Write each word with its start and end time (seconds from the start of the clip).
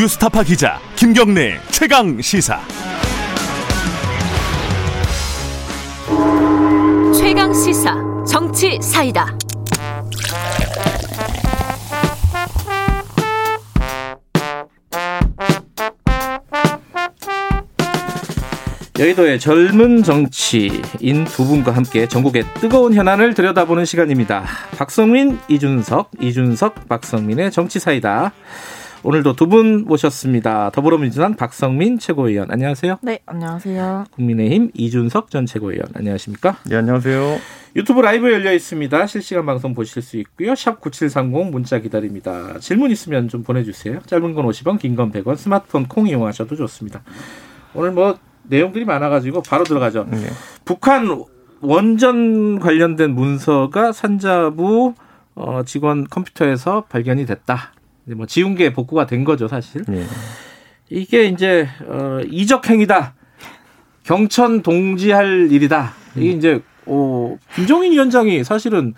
뉴스타파 0.00 0.44
기자 0.44 0.80
김경래 0.96 1.60
최강 1.70 2.22
시사. 2.22 2.58
최강 7.14 7.52
시사 7.52 7.94
정치 8.26 8.78
사이다. 8.80 9.36
여의도의 18.98 19.38
젊은 19.38 20.02
정치인 20.02 21.24
두 21.26 21.44
분과 21.44 21.72
함께 21.72 22.08
전국의 22.08 22.44
뜨거운 22.54 22.94
현안을 22.94 23.34
들여다보는 23.34 23.84
시간입니다. 23.84 24.44
박성민, 24.78 25.38
이준석, 25.48 26.12
이준석, 26.22 26.88
박성민의 26.88 27.50
정치사이다. 27.50 28.32
오늘도 29.02 29.32
두 29.34 29.46
분 29.46 29.84
모셨습니다. 29.86 30.70
더불어민주당 30.70 31.34
박성민 31.34 31.98
최고위원 31.98 32.50
안녕하세요. 32.50 32.98
네, 33.02 33.20
안녕하세요. 33.24 34.04
국민의힘 34.12 34.70
이준석 34.74 35.30
전 35.30 35.46
최고위원 35.46 35.86
안녕하십니까? 35.94 36.56
네, 36.66 36.76
안녕하세요. 36.76 37.38
유튜브 37.76 38.00
라이브 38.02 38.30
열려 38.30 38.52
있습니다. 38.52 39.06
실시간 39.06 39.46
방송 39.46 39.74
보실 39.74 40.02
수 40.02 40.18
있고요. 40.18 40.54
샵 40.54 40.80
9730 40.82 41.50
문자 41.50 41.78
기다립니다. 41.78 42.58
질문 42.60 42.90
있으면 42.90 43.28
좀 43.28 43.42
보내주세요. 43.42 44.00
짧은 44.06 44.34
건 44.34 44.46
50원, 44.46 44.78
긴 44.78 44.94
건 44.96 45.10
100원, 45.12 45.36
스마트폰 45.36 45.86
콩 45.88 46.06
이용하셔도 46.06 46.54
좋습니다. 46.56 47.00
오늘 47.74 47.92
뭐 47.92 48.18
내용들이 48.44 48.84
많아가지고 48.84 49.42
바로 49.42 49.64
들어가죠. 49.64 50.06
네. 50.10 50.18
북한 50.66 51.24
원전 51.62 52.58
관련된 52.58 53.12
문서가 53.14 53.92
산자부 53.92 54.94
어, 55.36 55.62
직원 55.64 56.06
컴퓨터에서 56.06 56.82
발견이 56.88 57.24
됐다. 57.24 57.72
이제 58.06 58.14
뭐 58.14 58.26
지운 58.26 58.54
게 58.54 58.72
복구가 58.72 59.06
된 59.06 59.24
거죠, 59.24 59.48
사실. 59.48 59.84
네. 59.86 60.04
이게 60.88 61.26
이제 61.26 61.68
어, 61.86 62.20
이적 62.30 62.68
행위다. 62.68 63.14
경천 64.04 64.62
동지할 64.62 65.52
일이다. 65.52 65.92
이게 66.16 66.30
이제 66.30 66.60
어, 66.86 67.36
김정인 67.54 67.92
위원장이 67.92 68.42
사실은 68.44 68.94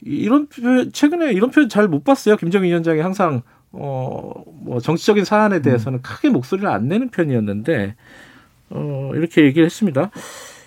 이런 0.00 0.46
표현, 0.46 0.90
최근에 0.92 1.32
이런 1.32 1.50
표현 1.50 1.68
잘 1.68 1.88
못 1.88 2.04
봤어요. 2.04 2.36
김정인 2.36 2.70
위원장이 2.70 3.00
항상 3.00 3.42
어, 3.72 4.32
뭐 4.46 4.80
정치적인 4.80 5.24
사안에 5.24 5.60
대해서는 5.62 6.02
크게 6.02 6.30
목소리를 6.30 6.68
안 6.68 6.88
내는 6.88 7.10
편이었는데 7.10 7.94
어, 8.70 9.10
이렇게 9.14 9.42
얘기를 9.44 9.66
했습니다. 9.66 10.10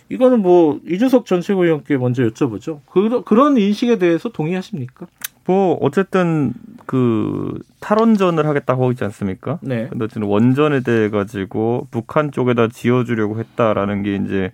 이거는 0.10 0.42
뭐 0.42 0.80
이준석 0.88 1.26
전 1.26 1.42
최고위원께 1.42 1.98
먼저 1.98 2.22
여쭤보죠. 2.24 2.82
그, 2.92 3.24
그런 3.24 3.58
인식에 3.58 3.98
대해서 3.98 4.30
동의하십니까? 4.30 5.08
뭐 5.46 5.78
어쨌든 5.82 6.54
그 6.86 7.60
탈원전을 7.80 8.46
하겠다고 8.48 8.82
하고 8.82 8.92
있지 8.92 9.04
않습니까? 9.04 9.60
네. 9.62 9.88
근데 9.90 10.06
어쨌든 10.06 10.24
원전에 10.24 10.82
대해 10.82 11.10
가지고 11.10 11.88
북한 11.92 12.32
쪽에다 12.32 12.68
지어주려고 12.70 13.40
했다라는 13.40 14.04
게 14.04 14.16
이제 14.16 14.52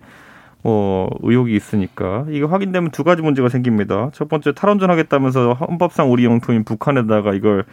뭐 0.62 1.10
의혹이 1.22 1.56
있으니까 1.56 2.26
이게 2.28 2.44
확인되면 2.44 2.90
두 2.90 3.04
가지 3.04 3.22
문제가 3.22 3.48
생깁니다. 3.48 4.10
첫 4.12 4.28
번째 4.28 4.52
탈원전 4.52 4.90
하겠다면서 4.90 5.54
헌법상 5.54 6.12
우리 6.12 6.24
영토인 6.24 6.64
북한에다가 6.64 7.34
이걸 7.34 7.64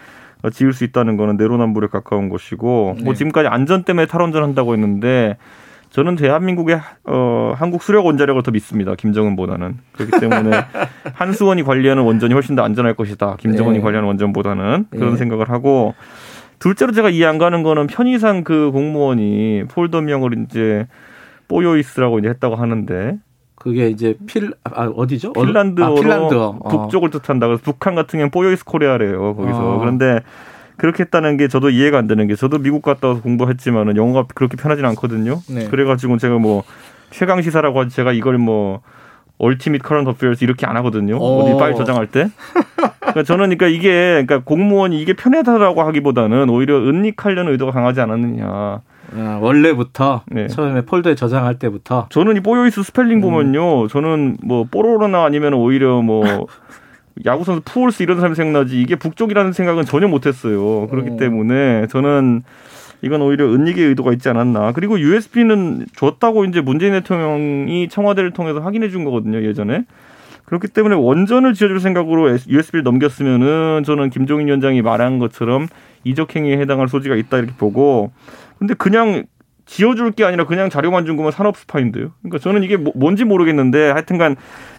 지을 0.51 0.73
수 0.73 0.83
있다는 0.85 1.17
거는 1.17 1.37
내로남불에 1.37 1.87
가까운 1.87 2.29
것이고 2.29 2.95
네. 2.97 3.03
뭐 3.03 3.13
지금까지 3.13 3.47
안전 3.47 3.83
때문에 3.83 4.07
탈원전 4.07 4.43
한다고 4.43 4.73
했는데 4.73 5.37
저는 5.89 6.15
대한민국의 6.15 6.79
어, 7.05 7.53
한국 7.57 7.81
수력 7.81 8.05
원자력을 8.05 8.41
더 8.43 8.51
믿습니다. 8.51 8.95
김정은보다는 8.95 9.77
그렇기 9.93 10.19
때문에 10.19 10.51
한수원이 11.13 11.63
관리하는 11.63 12.03
원전이 12.03 12.33
훨씬 12.33 12.55
더 12.55 12.63
안전할 12.63 12.93
것이다. 12.93 13.37
김정은이 13.39 13.77
네. 13.77 13.83
관리하는 13.83 14.07
원전보다는 14.07 14.85
그런 14.91 15.11
네. 15.11 15.17
생각을 15.17 15.49
하고 15.49 15.95
둘째로 16.59 16.91
제가 16.91 17.09
이해 17.09 17.25
안 17.25 17.37
가는 17.37 17.63
거는 17.63 17.87
편의상 17.87 18.43
그 18.43 18.69
공무원이 18.71 19.63
폴더명을 19.69 20.45
이제 20.45 20.87
뽀요이스라고 21.47 22.19
이제 22.19 22.29
했다고 22.29 22.55
하는데 22.55 23.17
그게 23.55 23.89
이제 23.89 24.15
필, 24.25 24.53
아, 24.63 24.85
어디죠? 24.85 25.33
핀란드어로 25.33 25.91
아, 25.91 26.01
핀란드어. 26.01 26.59
어. 26.61 26.69
북쪽을 26.69 27.09
뜻한다. 27.09 27.47
그래서 27.47 27.61
북한 27.63 27.93
같은 27.93 28.17
경우는 28.17 28.31
뽀요이스 28.31 28.63
코리아래요. 28.63 29.35
거기서. 29.35 29.75
어. 29.75 29.79
그런데 29.79 30.21
그렇게 30.79 31.03
했다는 31.03 31.37
게 31.37 31.47
저도 31.47 31.69
이해가 31.69 31.97
안 31.97 32.07
되는 32.07 32.25
게 32.27 32.35
저도 32.35 32.57
미국 32.57 32.81
갔다 32.81 33.09
와서 33.09 33.21
공부했지만은 33.21 33.97
영어가 33.97 34.27
그렇게 34.33 34.57
편하진 34.57 34.85
않거든요. 34.85 35.41
네. 35.49 35.67
그래가지고 35.67 36.17
제가 36.17 36.37
뭐 36.37 36.63
최강 37.11 37.41
시사라고 37.41 37.81
하지 37.81 37.95
제가 37.95 38.13
이걸 38.13 38.37
뭐 38.37 38.81
ultimate 39.39 39.83
current 39.83 40.09
affairs 40.09 40.43
이렇게 40.43 40.65
안 40.65 40.77
하거든요. 40.77 41.17
어. 41.17 41.43
어디 41.43 41.57
파일 41.57 41.75
저장할 41.75 42.07
때. 42.07 42.29
그러니까 42.99 43.23
저는 43.23 43.57
그러니까 43.57 43.67
이게 43.67 44.23
그러니까 44.25 44.39
공무원이 44.39 45.01
이게 45.01 45.13
편하다라고 45.13 45.81
하기보다는 45.81 46.49
오히려 46.49 46.77
은닉하려는 46.77 47.51
의도가 47.51 47.71
강하지 47.71 48.01
않았느냐. 48.01 48.81
아, 49.15 49.39
원래부터 49.41 50.21
네. 50.27 50.47
처음에 50.47 50.81
폴더에 50.81 51.15
저장할 51.15 51.57
때부터 51.57 52.07
저는 52.09 52.37
이 52.37 52.39
pohjois 52.41 52.81
음. 52.81 52.83
스펠링 52.83 53.21
보면요. 53.21 53.87
저는 53.87 54.37
뭐 54.43 54.65
뽀로로나 54.69 55.23
아니면 55.25 55.53
오히려 55.53 56.01
뭐 56.01 56.23
야구 57.25 57.43
선수 57.43 57.61
푸홀스 57.65 58.03
이런 58.03 58.17
사람이 58.17 58.35
생각나지 58.35 58.81
이게 58.81 58.95
북쪽이라는 58.95 59.51
생각은 59.53 59.85
전혀 59.85 60.07
못했어요. 60.07 60.87
그렇기 60.87 61.11
어. 61.11 61.17
때문에 61.17 61.87
저는 61.87 62.43
이건 63.01 63.21
오히려 63.21 63.45
은닉의 63.53 63.85
의도가 63.87 64.13
있지 64.13 64.29
않았나. 64.29 64.71
그리고 64.73 64.99
USB는 64.99 65.85
줬다고 65.95 66.45
이제 66.45 66.61
문재인 66.61 66.93
대통령이 66.93 67.87
청와대를 67.89 68.31
통해서 68.31 68.59
확인해 68.59 68.89
준 68.89 69.03
거거든요. 69.03 69.41
예전에. 69.43 69.85
그렇기 70.45 70.67
때문에 70.69 70.95
원전을 70.95 71.53
지어줄 71.53 71.79
생각으로 71.79 72.35
USB를 72.47 72.83
넘겼으면은 72.83 73.83
저는 73.85 74.09
김종인 74.09 74.47
위원장이 74.47 74.81
말한 74.81 75.19
것처럼 75.19 75.67
이적 76.03 76.35
행위에 76.35 76.57
해당할 76.57 76.87
소지가 76.87 77.15
있다 77.15 77.37
이렇게 77.37 77.53
보고 77.55 78.11
근데 78.57 78.73
그냥 78.73 79.25
지어줄 79.67 80.11
게 80.13 80.23
아니라 80.23 80.45
그냥 80.45 80.71
자료만 80.71 81.05
준 81.05 81.17
거면 81.17 81.31
산업 81.31 81.55
스파인데요. 81.55 82.13
그러니까 82.23 82.39
저는 82.39 82.63
이게 82.63 82.77
뭐- 82.77 82.91
뭔지 82.95 83.25
모르겠는데 83.25 83.91
하여튼간 83.91 84.35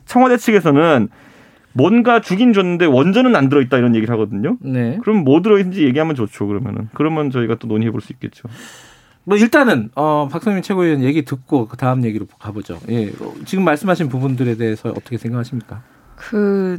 청와대 0.07 0.37
측에서는 0.37 1.09
뭔가 1.73 2.21
주긴 2.21 2.53
줬는데 2.53 2.87
원전은 2.87 3.37
안 3.37 3.49
들어있다 3.49 3.79
이런 3.79 3.95
얘기를 3.95 4.13
하거든요. 4.15 4.57
네. 4.61 4.99
그럼 5.03 5.19
뭐 5.25 5.41
들어있는지 5.43 5.85
얘기하면 5.85 6.15
좋죠. 6.17 6.47
그러면은 6.47 6.89
그러면 6.95 7.31
저희가 7.31 7.57
또 7.57 7.67
논의해 7.69 7.91
볼 7.91 8.01
수 8.01 8.13
있겠죠. 8.13 8.49
뭐 9.25 9.37
일단은 9.37 9.91
어 9.95 10.29
박성민 10.31 10.63
최고위원 10.63 11.03
얘기 11.03 11.25
듣고 11.25 11.69
그 11.69 11.77
다음 11.77 12.05
얘기로 12.05 12.27
가보죠. 12.39 12.79
예. 12.89 13.09
어, 13.21 13.35
지금 13.45 13.65
말씀하신 13.65 14.09
부분들에 14.09 14.57
대해서 14.57 14.89
어떻게 14.89 15.19
생각하십니까? 15.19 15.83
그 16.17 16.79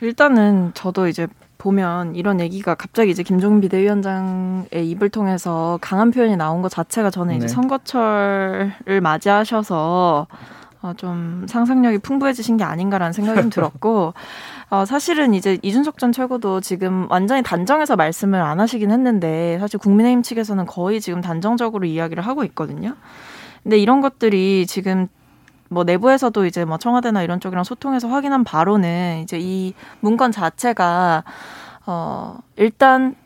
일단은 0.00 0.70
저도 0.74 1.08
이제 1.08 1.26
보면 1.58 2.14
이런 2.14 2.40
얘기가 2.40 2.74
갑자기 2.74 3.10
이제 3.10 3.22
김종인 3.22 3.60
비대위원장의 3.60 4.88
입을 4.90 5.08
통해서 5.08 5.78
강한 5.80 6.10
표현이 6.10 6.36
나온 6.36 6.62
것 6.62 6.68
자체가 6.70 7.10
저는 7.10 7.36
이제 7.36 7.46
네. 7.46 7.52
선거철을 7.52 9.00
맞이하셔서 9.02 10.26
어, 10.84 10.92
좀 10.92 11.46
상상력이 11.48 11.96
풍부해지신 11.98 12.58
게 12.58 12.64
아닌가라는 12.64 13.14
생각이 13.14 13.40
좀 13.40 13.48
들었고 13.48 14.12
어, 14.68 14.84
사실은 14.84 15.32
이제 15.32 15.58
이준석 15.62 15.96
전 15.96 16.12
최고도 16.12 16.60
지금 16.60 17.06
완전히 17.08 17.42
단정해서 17.42 17.96
말씀을 17.96 18.42
안 18.42 18.60
하시긴 18.60 18.90
했는데 18.90 19.56
사실 19.60 19.78
국민의힘 19.78 20.22
측에서는 20.22 20.66
거의 20.66 21.00
지금 21.00 21.22
단정적으로 21.22 21.86
이야기를 21.86 22.26
하고 22.26 22.44
있거든요. 22.44 22.96
근데 23.62 23.78
이런 23.78 24.02
것들이 24.02 24.66
지금 24.66 25.08
뭐 25.70 25.84
내부에서도 25.84 26.44
이제 26.44 26.66
뭐 26.66 26.76
청와대나 26.76 27.22
이런 27.22 27.40
쪽이랑 27.40 27.64
소통해서 27.64 28.08
확인한 28.08 28.44
바로는 28.44 29.20
이제 29.22 29.38
이 29.40 29.72
문건 30.00 30.32
자체가 30.32 31.24
어 31.86 32.38
일단 32.56 33.16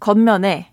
겉면에 0.00 0.69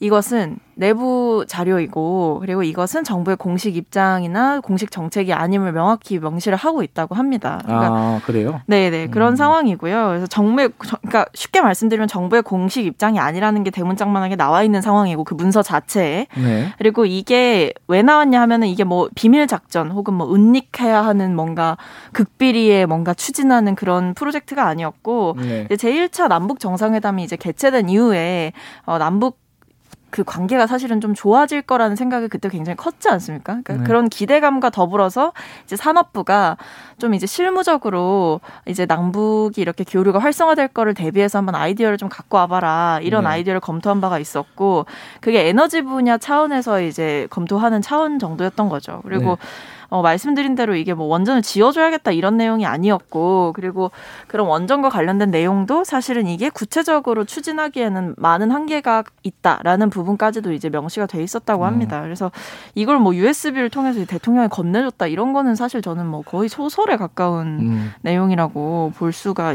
이것은 0.00 0.58
내부 0.76 1.44
자료이고 1.48 2.38
그리고 2.40 2.62
이것은 2.62 3.02
정부의 3.02 3.36
공식 3.36 3.76
입장이나 3.76 4.60
공식 4.60 4.92
정책이 4.92 5.32
아님을 5.32 5.72
명확히 5.72 6.20
명시를 6.20 6.56
하고 6.56 6.84
있다고 6.84 7.16
합니다. 7.16 7.60
그러니까 7.64 7.86
아 7.88 8.20
그래요? 8.24 8.60
네네 8.66 9.08
그런 9.08 9.32
음. 9.32 9.36
상황이고요. 9.36 10.06
그래서 10.06 10.26
정부의 10.28 10.70
그러니까 10.78 11.26
쉽게 11.34 11.60
말씀드리면 11.62 12.06
정부의 12.06 12.42
공식 12.42 12.86
입장이 12.86 13.18
아니라는 13.18 13.64
게 13.64 13.70
대문짝만하게 13.70 14.36
나와 14.36 14.62
있는 14.62 14.80
상황이고 14.80 15.24
그 15.24 15.34
문서 15.34 15.62
자체에 15.62 16.28
네. 16.36 16.72
그리고 16.78 17.04
이게 17.04 17.72
왜 17.88 18.02
나왔냐 18.02 18.40
하면은 18.42 18.68
이게 18.68 18.84
뭐 18.84 19.08
비밀 19.16 19.48
작전 19.48 19.90
혹은 19.90 20.14
뭐 20.14 20.32
은닉해야 20.32 21.04
하는 21.04 21.34
뭔가 21.34 21.76
극비리에 22.12 22.86
뭔가 22.86 23.14
추진하는 23.14 23.74
그런 23.74 24.14
프로젝트가 24.14 24.68
아니었고 24.68 25.36
네. 25.40 25.66
이제 25.68 25.74
제1차 25.74 26.28
남북 26.28 26.60
정상회담이 26.60 27.24
이제 27.24 27.34
개최된 27.34 27.88
이후에 27.88 28.52
어 28.84 28.98
남북 28.98 29.47
그 30.10 30.24
관계가 30.24 30.66
사실은 30.66 31.00
좀 31.00 31.14
좋아질 31.14 31.62
거라는 31.62 31.94
생각이 31.94 32.28
그때 32.28 32.48
굉장히 32.48 32.76
컸지 32.76 33.08
않습니까? 33.10 33.60
그러니까 33.62 33.74
네. 33.74 33.84
그런 33.84 34.08
기대감과 34.08 34.70
더불어서 34.70 35.32
이제 35.64 35.76
산업부가 35.76 36.56
좀 36.98 37.14
이제 37.14 37.26
실무적으로 37.26 38.40
이제 38.66 38.86
남북이 38.86 39.60
이렇게 39.60 39.84
교류가 39.84 40.18
활성화될 40.18 40.68
거를 40.68 40.94
대비해서 40.94 41.38
한번 41.38 41.54
아이디어를 41.54 41.98
좀 41.98 42.08
갖고 42.08 42.38
와봐라 42.38 43.00
이런 43.02 43.24
네. 43.24 43.30
아이디어를 43.30 43.60
검토한 43.60 44.00
바가 44.00 44.18
있었고 44.18 44.86
그게 45.20 45.48
에너지 45.48 45.82
분야 45.82 46.16
차원에서 46.16 46.80
이제 46.80 47.26
검토하는 47.30 47.82
차원 47.82 48.18
정도였던 48.18 48.68
거죠. 48.68 49.02
그리고 49.04 49.36
네. 49.36 49.36
어, 49.90 50.02
말씀드린 50.02 50.54
대로 50.54 50.74
이게 50.74 50.92
뭐 50.92 51.06
원전을 51.06 51.42
지어줘야겠다 51.42 52.12
이런 52.12 52.36
내용이 52.36 52.66
아니었고 52.66 53.52
그리고 53.54 53.90
그런 54.26 54.46
원전과 54.46 54.90
관련된 54.90 55.30
내용도 55.30 55.84
사실은 55.84 56.26
이게 56.26 56.50
구체적으로 56.50 57.24
추진하기에는 57.24 58.14
많은 58.18 58.50
한계가 58.50 59.04
있다라는 59.22 59.88
부분까지도 59.90 60.52
이제 60.52 60.68
명시가 60.68 61.06
돼 61.06 61.22
있었다고 61.22 61.64
합니다. 61.64 62.02
그래서 62.02 62.30
이걸 62.74 62.98
뭐 62.98 63.14
USB를 63.14 63.70
통해서 63.70 64.04
대통령이 64.04 64.48
건네줬다 64.48 65.06
이런 65.06 65.32
거는 65.32 65.54
사실 65.54 65.80
저는 65.80 66.06
뭐 66.06 66.22
거의 66.22 66.48
소설에 66.48 66.96
가까운 66.96 67.46
음. 67.60 67.92
내용이라고 68.02 68.92
볼 68.96 69.12
수가 69.12 69.54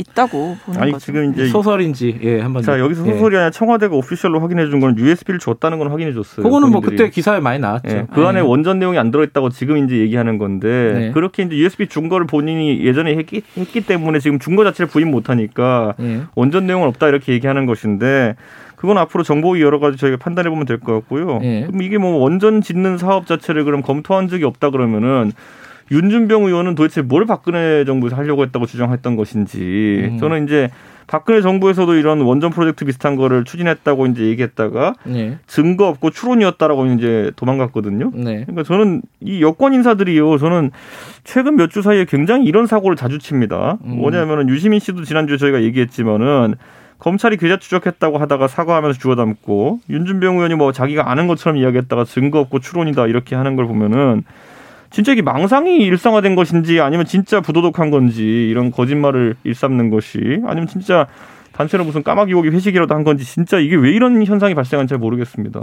있, 0.00 0.08
있다고 0.10 0.56
보는 0.64 0.80
아니 0.80 0.92
거죠. 0.92 1.04
지금 1.06 1.32
이제 1.32 1.46
소설인지 1.46 2.18
예 2.22 2.40
한번 2.40 2.62
자 2.62 2.78
여기서 2.78 3.06
예. 3.06 3.12
소설이 3.12 3.36
아니라 3.36 3.50
청와대가 3.50 3.94
오피셜로 3.96 4.40
확인해 4.40 4.66
준 4.68 4.80
건 4.80 4.96
USB를 4.98 5.38
줬다는 5.38 5.78
건 5.78 5.88
확인해 5.90 6.12
줬어요. 6.12 6.42
그거는 6.44 6.70
뭐 6.70 6.80
본인들이. 6.80 6.96
그때 6.96 7.10
기사에 7.10 7.40
많이 7.40 7.58
나왔죠. 7.58 7.88
예, 7.96 8.06
그 8.12 8.24
안에 8.26 8.38
예. 8.38 8.42
원전 8.42 8.78
내용이 8.78 8.98
안 8.98 9.10
들어있다고 9.10 9.50
지금 9.50 9.76
이제 9.84 9.98
얘기하는 9.98 10.38
건데 10.38 10.92
네. 10.94 11.10
그렇게 11.12 11.42
이제 11.44 11.56
USB 11.56 11.86
준 11.88 12.08
거를 12.08 12.26
본인이 12.26 12.84
예전에 12.84 13.14
했기, 13.16 13.42
했기 13.56 13.80
때문에 13.82 14.18
지금 14.20 14.38
준 14.38 14.56
거 14.56 14.64
자체를 14.64 14.88
부인 14.88 15.10
못하니까 15.10 15.94
예. 16.00 16.22
원전 16.34 16.66
내용은 16.66 16.88
없다 16.88 17.08
이렇게 17.08 17.32
얘기하는 17.32 17.66
것인데 17.66 18.34
그건 18.76 18.96
앞으로 18.98 19.22
정보위 19.22 19.60
여러 19.60 19.78
가지 19.78 19.96
저희가 19.98 20.16
판단해 20.16 20.48
보면 20.50 20.64
될 20.64 20.78
것 20.80 20.92
같고요. 20.94 21.38
예. 21.42 21.64
그럼 21.66 21.82
이게 21.82 21.98
뭐 21.98 22.16
원전 22.18 22.62
짓는 22.62 22.96
사업 22.98 23.26
자체를 23.26 23.64
그럼 23.64 23.82
검토한 23.82 24.28
적이 24.28 24.44
없다 24.44 24.70
그러면은 24.70 25.32
윤준병 25.90 26.44
의원은 26.44 26.74
도대체 26.74 27.02
뭘 27.02 27.26
박근혜 27.26 27.84
정부에서 27.84 28.16
하려고 28.16 28.42
했다고 28.42 28.66
주장했던 28.66 29.16
것인지 29.16 30.08
음. 30.12 30.18
저는 30.18 30.44
이제 30.44 30.70
박근혜 31.08 31.40
정부에서도 31.40 31.92
이런 31.94 32.20
원전 32.20 32.50
프로젝트 32.50 32.84
비슷한 32.84 33.16
거를 33.16 33.44
추진했다고 33.44 34.06
이제 34.06 34.22
얘기했다가 34.26 34.94
예. 35.08 35.38
증거 35.48 35.88
없고 35.88 36.10
추론이었다라고 36.10 36.86
이제 36.86 37.32
도망갔거든요. 37.34 38.12
네. 38.14 38.44
그러니까 38.44 38.62
저는 38.62 39.02
이 39.20 39.42
여권 39.42 39.74
인사들이요. 39.74 40.38
저는 40.38 40.70
최근 41.24 41.56
몇 41.56 41.70
주 41.70 41.82
사이에 41.82 42.04
굉장히 42.04 42.44
이런 42.46 42.66
사고를 42.66 42.96
자주 42.96 43.18
칩니다. 43.18 43.78
음. 43.84 43.96
뭐냐면은 43.96 44.48
유시민 44.48 44.78
씨도 44.78 45.02
지난주에 45.02 45.36
저희가 45.36 45.62
얘기했지만은 45.62 46.54
검찰이 47.00 47.36
계좌 47.38 47.56
추적했다고 47.56 48.18
하다가 48.18 48.46
사과하면서 48.46 49.00
주워 49.00 49.16
담고 49.16 49.80
윤준병 49.90 50.36
의원이 50.36 50.54
뭐 50.54 50.70
자기가 50.70 51.10
아는 51.10 51.26
것처럼 51.26 51.56
이야기했다가 51.56 52.04
증거 52.04 52.38
없고 52.38 52.60
추론이다 52.60 53.08
이렇게 53.08 53.34
하는 53.34 53.56
걸 53.56 53.66
보면은 53.66 54.22
진짜 54.90 55.12
이게 55.12 55.22
망상이 55.22 55.76
일상화된 55.84 56.34
것인지 56.34 56.80
아니면 56.80 57.06
진짜 57.06 57.40
부도덕한 57.40 57.90
건지 57.90 58.22
이런 58.50 58.70
거짓말을 58.70 59.36
일삼는 59.44 59.90
것이 59.90 60.18
아니면 60.44 60.66
진짜 60.66 61.06
단체로 61.52 61.84
무슨 61.84 62.02
까마귀 62.02 62.32
오기 62.34 62.48
회식이라도 62.48 62.94
한 62.94 63.04
건지 63.04 63.24
진짜 63.24 63.58
이게 63.58 63.76
왜 63.76 63.90
이런 63.92 64.24
현상이 64.24 64.54
발생한지 64.54 64.90
잘 64.90 64.98
모르겠습니다. 64.98 65.60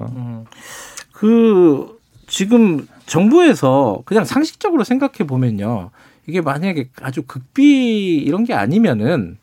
그 1.12 1.98
지금 2.28 2.88
정부에서 3.06 4.02
그냥 4.06 4.24
상식적으로 4.26 4.84
생각해 4.84 5.26
보면요. 5.28 5.90
이게 6.28 6.42
만약에 6.42 6.90
아주 7.02 7.24
극비 7.24 8.18
이런 8.18 8.44
게 8.44 8.54
아니면은 8.54 9.38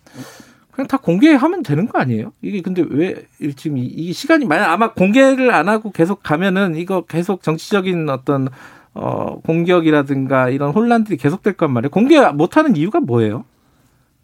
그냥 0.70 0.86
다 0.88 0.96
공개하면 0.98 1.62
되는 1.62 1.86
거 1.88 1.98
아니에요? 1.98 2.32
이게 2.42 2.60
근데 2.60 2.84
왜 2.88 3.14
지금 3.56 3.78
이- 3.78 3.86
이 3.86 4.12
시간이 4.12 4.44
만약 4.44 4.70
아마 4.70 4.92
공개를 4.92 5.52
안 5.52 5.68
하고 5.68 5.92
계속 5.92 6.22
가면은 6.22 6.74
이거 6.76 7.02
계속 7.02 7.42
정치적인 7.42 8.08
어떤 8.10 8.48
어 8.94 9.40
공격이라든가 9.44 10.50
이런 10.50 10.70
혼란들이 10.72 11.16
계속될 11.16 11.54
건 11.54 11.72
말이에요. 11.72 11.90
공개 11.90 12.20
못 12.30 12.56
하는 12.56 12.76
이유가 12.76 13.00
뭐예요? 13.00 13.44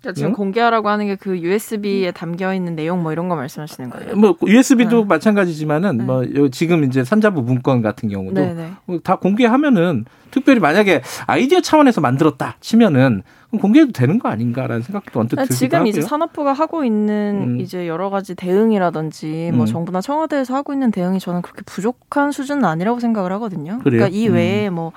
그러니까 0.00 0.17
지금 0.17 0.31
응? 0.31 0.34
공개하라고 0.34 0.88
하는 0.88 1.06
게 1.08 1.17
그 1.17 1.38
USB에 1.38 2.12
담겨 2.12 2.55
있는 2.55 2.75
내용 2.75 3.02
뭐 3.02 3.12
이런 3.12 3.28
거 3.28 3.37
말씀하시는 3.37 3.90
거예요? 3.90 4.17
뭐 4.17 4.34
USB도 4.46 5.00
네. 5.00 5.05
마찬가지지만은 5.06 5.99
네. 5.99 6.05
뭐 6.05 6.25
요- 6.37 6.49
지금 6.49 6.84
이제 6.84 7.05
산자부 7.05 7.43
문건 7.43 7.82
같은 7.82 8.08
경우도 8.08 8.40
네네. 8.40 8.70
뭐다 8.87 9.17
공개하면은 9.17 10.06
특별히 10.31 10.61
만약에 10.61 11.02
아이디어 11.26 11.61
차원에서 11.61 12.00
만들었다 12.00 12.56
치면은 12.61 13.23
공개해도 13.58 13.93
되는 13.93 14.19
거 14.19 14.29
아닌가라는 14.29 14.82
생각도 14.82 15.19
언뜻 15.20 15.37
들기도 15.37 15.55
지금 15.55 15.79
하고요. 15.79 15.88
이제 15.88 16.02
산업부가 16.02 16.52
하고 16.52 16.85
있는 16.85 17.56
음. 17.56 17.61
이제 17.61 17.88
여러 17.88 18.11
가지 18.11 18.35
대응이라든지 18.35 19.50
뭐 19.52 19.64
음. 19.64 19.67
정부나 19.67 20.00
청와대에서 20.00 20.55
하고 20.55 20.73
있는 20.73 20.91
대응이 20.91 21.19
저는 21.19 21.43
그렇게 21.43 21.62
부족한 21.62 22.31
수준은 22.31 22.64
아니라고 22.64 23.00
생각을 23.00 23.32
하거든요. 23.32 23.81
그래요? 23.82 24.02
러니까이 24.02 24.29
음. 24.29 24.35
외에 24.35 24.70
뭐 24.70 24.93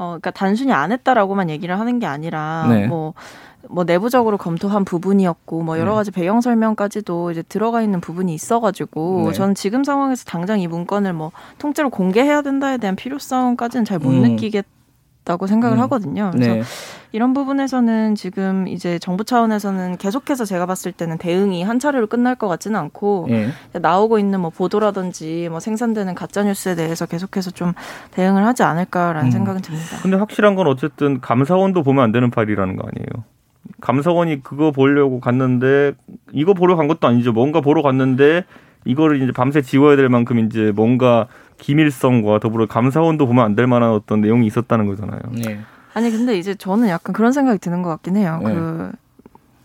어, 0.00 0.06
그러니까 0.12 0.30
단순히 0.30 0.72
안 0.72 0.92
했다라고만 0.92 1.50
얘기를 1.50 1.78
하는 1.78 1.98
게 1.98 2.06
아니라 2.06 2.66
네. 2.70 2.86
뭐, 2.86 3.12
뭐 3.68 3.84
내부적으로 3.84 4.38
검토한 4.38 4.86
부분이었고 4.86 5.62
뭐 5.62 5.78
여러 5.78 5.90
네. 5.90 5.96
가지 5.96 6.10
배경 6.10 6.40
설명까지도 6.40 7.32
이제 7.32 7.42
들어가 7.42 7.82
있는 7.82 8.00
부분이 8.00 8.32
있어가지고 8.32 9.24
네. 9.26 9.32
저는 9.34 9.54
지금 9.54 9.84
상황에서 9.84 10.24
당장 10.24 10.58
이 10.58 10.66
문건을 10.66 11.12
뭐 11.12 11.32
통째로 11.58 11.90
공개해야 11.90 12.40
된다에 12.40 12.78
대한 12.78 12.96
필요성까지는 12.96 13.84
잘못 13.84 14.08
음. 14.08 14.22
느끼겠 14.22 14.64
다고 15.24 15.46
생각을 15.46 15.78
음. 15.78 15.82
하거든요. 15.82 16.30
그래서 16.32 16.54
네. 16.54 16.62
이런 17.12 17.34
부분에서는 17.34 18.14
지금 18.14 18.66
이제 18.68 18.98
정부 18.98 19.24
차원에서는 19.24 19.98
계속해서 19.98 20.44
제가 20.44 20.66
봤을 20.66 20.92
때는 20.92 21.18
대응이 21.18 21.62
한 21.62 21.78
차례로 21.78 22.06
끝날 22.06 22.34
것 22.36 22.48
같지는 22.48 22.78
않고 22.78 23.26
예. 23.30 23.50
나오고 23.72 24.18
있는 24.18 24.40
뭐 24.40 24.50
보도라든지 24.50 25.48
뭐 25.50 25.60
생산되는 25.60 26.14
가짜 26.14 26.42
뉴스에 26.42 26.74
대해서 26.74 27.06
계속해서 27.06 27.50
좀 27.50 27.72
대응을 28.12 28.46
하지 28.46 28.62
않을까라는 28.62 29.28
음. 29.28 29.30
생각은 29.30 29.62
듭니다. 29.62 29.98
근데 30.02 30.16
확실한 30.16 30.54
건 30.54 30.66
어쨌든 30.68 31.20
감사원도 31.20 31.82
보면 31.82 32.02
안 32.02 32.12
되는 32.12 32.30
파일이라는 32.30 32.76
거 32.76 32.88
아니에요. 32.88 33.24
감사원이 33.80 34.42
그거 34.42 34.70
보려고 34.70 35.20
갔는데 35.20 35.92
이거 36.32 36.54
보러 36.54 36.76
간 36.76 36.88
것도 36.88 37.06
아니죠. 37.06 37.32
뭔가 37.32 37.60
보러 37.60 37.82
갔는데 37.82 38.44
이거를 38.84 39.22
이제 39.22 39.32
밤새 39.32 39.60
지워야 39.60 39.96
될 39.96 40.08
만큼 40.08 40.38
이제 40.38 40.72
뭔가 40.74 41.26
기밀성과 41.60 42.40
더불어 42.40 42.66
감사원도 42.66 43.26
보면 43.26 43.44
안 43.44 43.54
될 43.54 43.66
만한 43.66 43.90
어떤 43.90 44.20
내용이 44.20 44.46
있었다는 44.46 44.86
거잖아요. 44.86 45.20
네. 45.32 45.60
아니 45.92 46.10
근데 46.10 46.38
이제 46.38 46.54
저는 46.54 46.88
약간 46.88 47.12
그런 47.12 47.32
생각이 47.32 47.58
드는 47.58 47.82
것 47.82 47.88
같긴 47.90 48.16
해요. 48.16 48.40
네. 48.44 48.54
그 48.54 48.92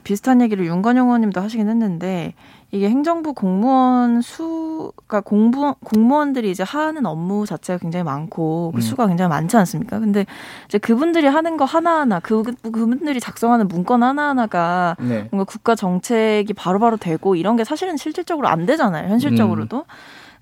비슷한 0.03 0.41
얘기를 0.41 0.65
윤건영 0.65 1.07
의원님도 1.07 1.41
하시긴 1.41 1.67
했는데 1.69 2.33
이게 2.71 2.89
행정부 2.89 3.33
공무원 3.33 4.21
수가 4.21 5.21
공부 5.21 5.75
공무원들이 5.83 6.51
이제 6.51 6.63
하는 6.63 7.05
업무 7.05 7.45
자체가 7.45 7.79
굉장히 7.79 8.03
많고 8.03 8.71
그 8.73 8.79
음. 8.79 8.81
수가 8.81 9.07
굉장히 9.07 9.29
많지 9.29 9.55
않습니까? 9.57 9.99
근데 9.99 10.25
이제 10.67 10.77
그분들이 10.77 11.27
하는 11.27 11.57
거 11.57 11.65
하나하나 11.65 12.19
그 12.19 12.43
그분들이 12.43 13.19
작성하는 13.19 13.67
문건 13.67 14.03
하나하나가 14.03 14.95
네. 14.99 15.27
뭔가 15.31 15.43
국가 15.45 15.73
정책이 15.75 16.53
바로바로 16.53 16.97
되고 16.97 17.35
이런 17.35 17.55
게 17.55 17.63
사실은 17.63 17.97
실질적으로 17.97 18.47
안 18.47 18.65
되잖아요. 18.65 19.09
현실적으로도. 19.09 19.85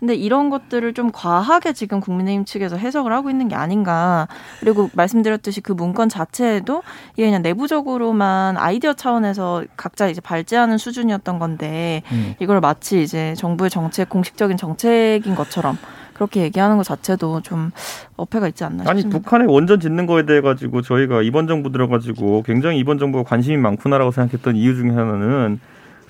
근데 0.04 0.16
이런 0.16 0.50
것들을 0.50 0.94
좀 0.94 1.12
과하게 1.14 1.72
지금 1.72 2.02
국민의힘 2.02 2.44
측에서 2.44 2.76
해석을 2.76 3.14
하고 3.14 3.30
있는 3.30 3.48
게 3.48 3.56
아닌가. 3.56 4.28
그리고 4.60 4.90
말씀드렸듯이 4.92 5.62
그 5.62 5.72
문건 5.72 6.10
자체에도 6.10 6.84
이게 7.14 7.24
그냥 7.24 7.42
내부적으로만 7.42 8.58
아이디어 8.58 8.92
차원에서 8.92 9.64
각자 9.78 10.10
이제 10.10 10.20
발제하는 10.20 10.78
수준이었던 10.78 11.40
건데 11.40 12.04
음. 12.12 12.36
이걸 12.42 12.60
마치 12.60 13.02
이제 13.02 13.33
정부의 13.36 13.69
정책 13.69 14.10
공식적인 14.10 14.57
정책인 14.57 15.36
것처럼 15.36 15.78
그렇게 16.14 16.42
얘기하는 16.42 16.76
것 16.76 16.83
자체도 16.83 17.40
좀 17.40 17.72
어폐가 18.18 18.50
있지 18.50 18.66
않나 18.66 18.83
아니 18.86 19.04
싶습니다. 19.04 19.19
북한의 19.19 19.48
원전 19.48 19.80
짓는 19.80 20.06
거에 20.06 20.26
대해 20.26 20.42
가지고 20.42 20.81
저희가 20.81 21.22
이번 21.22 21.48
정부 21.48 21.72
들어 21.72 21.88
가지고 21.88 22.44
굉장히 22.45 22.78
이번 22.78 23.00
정부가 23.00 23.24
관심이 23.24 23.56
많구나라고 23.56 24.12
생각했던 24.12 24.57
이유 24.57 24.76
중에 24.76 24.90
하나는 24.90 25.62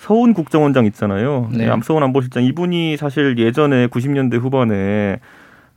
서훈 0.03 0.33
국정원장 0.33 0.85
있잖아요. 0.87 1.47
네. 1.53 1.65
남서훈 1.65 2.03
안보실장 2.03 2.43
이분이 2.43 2.97
사실 2.97 3.37
예전에 3.37 3.87
90년대 3.87 4.37
후반에 4.37 5.21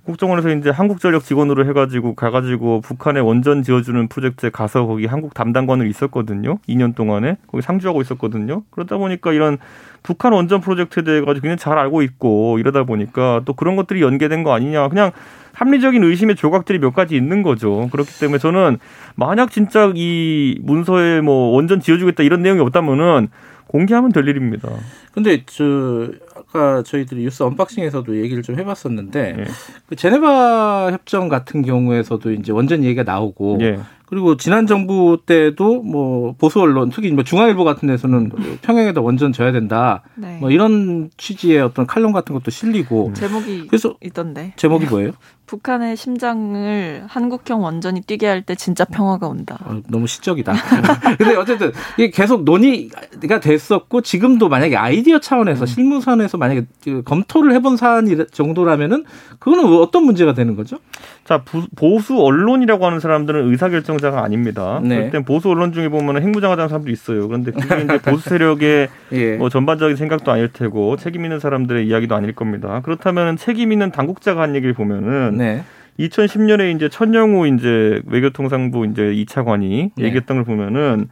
국정원에서 0.02 0.50
이제 0.50 0.68
한국전력 0.68 1.22
직원으로 1.22 1.64
해가지고 1.66 2.16
가가지고 2.16 2.80
북한에 2.80 3.20
원전 3.20 3.62
지어주는 3.62 4.08
프로젝트에 4.08 4.50
가서 4.50 4.84
거기 4.84 5.06
한국 5.06 5.32
담당관으로 5.32 5.88
있었거든요. 5.88 6.58
2년 6.68 6.96
동안에 6.96 7.36
거기 7.46 7.62
상주하고 7.62 8.02
있었거든요. 8.02 8.62
그러다 8.70 8.96
보니까 8.96 9.32
이런 9.32 9.58
북한 10.02 10.32
원전 10.32 10.60
프로젝트에 10.60 11.04
대해 11.04 11.20
가지고 11.20 11.42
굉장히 11.42 11.58
잘 11.58 11.78
알고 11.78 12.02
있고 12.02 12.58
이러다 12.58 12.82
보니까 12.82 13.42
또 13.44 13.52
그런 13.52 13.76
것들이 13.76 14.02
연계된 14.02 14.42
거 14.42 14.52
아니냐. 14.52 14.88
그냥 14.88 15.12
합리적인 15.52 16.02
의심의 16.02 16.34
조각들이 16.34 16.80
몇 16.80 16.92
가지 16.92 17.16
있는 17.16 17.44
거죠. 17.44 17.88
그렇기 17.92 18.10
때문에 18.18 18.38
저는 18.38 18.78
만약 19.14 19.52
진짜 19.52 19.92
이 19.94 20.58
문서에 20.62 21.20
뭐 21.20 21.54
원전 21.54 21.78
지어주겠다 21.78 22.24
이런 22.24 22.42
내용이 22.42 22.60
없다면은 22.60 23.28
공개하면 23.68 24.12
될 24.12 24.28
일입니다. 24.28 24.68
근데 25.12 25.42
저 25.46 26.08
아까 26.36 26.82
저희들이 26.82 27.22
뉴스 27.22 27.42
언박싱에서도 27.42 28.16
얘기를 28.22 28.42
좀 28.42 28.58
해봤었는데 28.58 29.36
예. 29.38 29.44
그 29.86 29.96
제네바 29.96 30.90
협정 30.92 31.28
같은 31.28 31.62
경우에서도 31.62 32.32
이제 32.32 32.52
원전 32.52 32.84
얘기가 32.84 33.02
나오고 33.02 33.58
예. 33.62 33.78
그리고 34.06 34.36
지난 34.36 34.66
정부 34.68 35.18
때도 35.26 35.82
뭐 35.82 36.34
보수 36.38 36.60
언론 36.60 36.90
특히 36.90 37.10
뭐 37.10 37.24
중앙일보 37.24 37.64
같은 37.64 37.88
데서는 37.88 38.30
평양에다 38.62 39.00
원전 39.00 39.32
져야 39.32 39.50
된다 39.50 40.04
네. 40.14 40.38
뭐 40.40 40.50
이런 40.50 41.10
취지의 41.16 41.60
어떤 41.60 41.86
칼럼 41.86 42.12
같은 42.12 42.32
것도 42.32 42.52
실리고 42.52 43.12
제목이 43.14 43.66
그래서 43.66 43.96
있던데. 44.00 44.52
제목이 44.56 44.86
뭐예요? 44.86 45.10
북한의 45.46 45.96
심장을 45.96 47.04
한국형 47.06 47.62
원전이 47.62 48.02
뛰게 48.02 48.26
할 48.26 48.42
때 48.42 48.54
진짜 48.54 48.84
평화가 48.84 49.26
온다. 49.28 49.58
어, 49.64 49.80
너무 49.88 50.06
시적이다. 50.06 50.52
근데 51.18 51.34
어쨌든 51.36 51.72
이게 51.96 52.10
계속 52.10 52.44
논의가 52.44 53.40
됐었고 53.40 54.02
지금도 54.02 54.48
만약에 54.48 54.76
아이디어 54.76 55.18
차원에서 55.20 55.64
음. 55.64 55.66
실무선에서 55.66 56.36
만약에 56.38 56.66
그 56.84 57.02
검토를 57.02 57.52
해본 57.54 57.76
사안 57.76 58.06
정도라면은 58.32 59.04
그거는 59.38 59.64
어떤 59.78 60.04
문제가 60.04 60.34
되는 60.34 60.54
거죠? 60.54 60.78
자 61.24 61.42
부- 61.42 61.66
보수 61.76 62.18
언론이라고 62.20 62.84
하는 62.86 63.00
사람들은 63.00 63.50
의사결정자가 63.50 64.22
아닙니다. 64.22 64.80
네. 64.82 65.10
땐 65.10 65.24
보수 65.24 65.48
언론 65.48 65.72
중에 65.72 65.88
보면 65.88 66.22
핵무장하자는 66.22 66.68
사람도 66.68 66.90
있어요. 66.90 67.26
그런데 67.26 67.50
그게 67.52 67.82
이제 67.84 67.98
보수 68.10 68.28
세력의 68.28 68.88
예. 69.12 69.36
뭐 69.36 69.48
전반적인 69.48 69.96
생각도 69.96 70.30
아닐 70.30 70.52
테고 70.52 70.96
책임 70.96 71.24
있는 71.24 71.40
사람들의 71.40 71.86
이야기도 71.86 72.14
아닐 72.14 72.32
겁니다. 72.34 72.80
그렇다면 72.84 73.36
책임 73.36 73.72
있는 73.72 73.90
당국자가 73.90 74.42
한 74.42 74.54
얘기를 74.54 74.74
보면은 74.74 75.35
네. 75.36 75.62
2010년에 75.98 76.74
이제 76.74 76.88
천영우 76.88 77.46
이제 77.48 78.02
외교통상부 78.06 78.86
이제 78.86 79.02
2차관이 79.02 79.90
네. 79.96 80.04
얘기했던 80.04 80.38
걸 80.38 80.44
보면은 80.44 81.08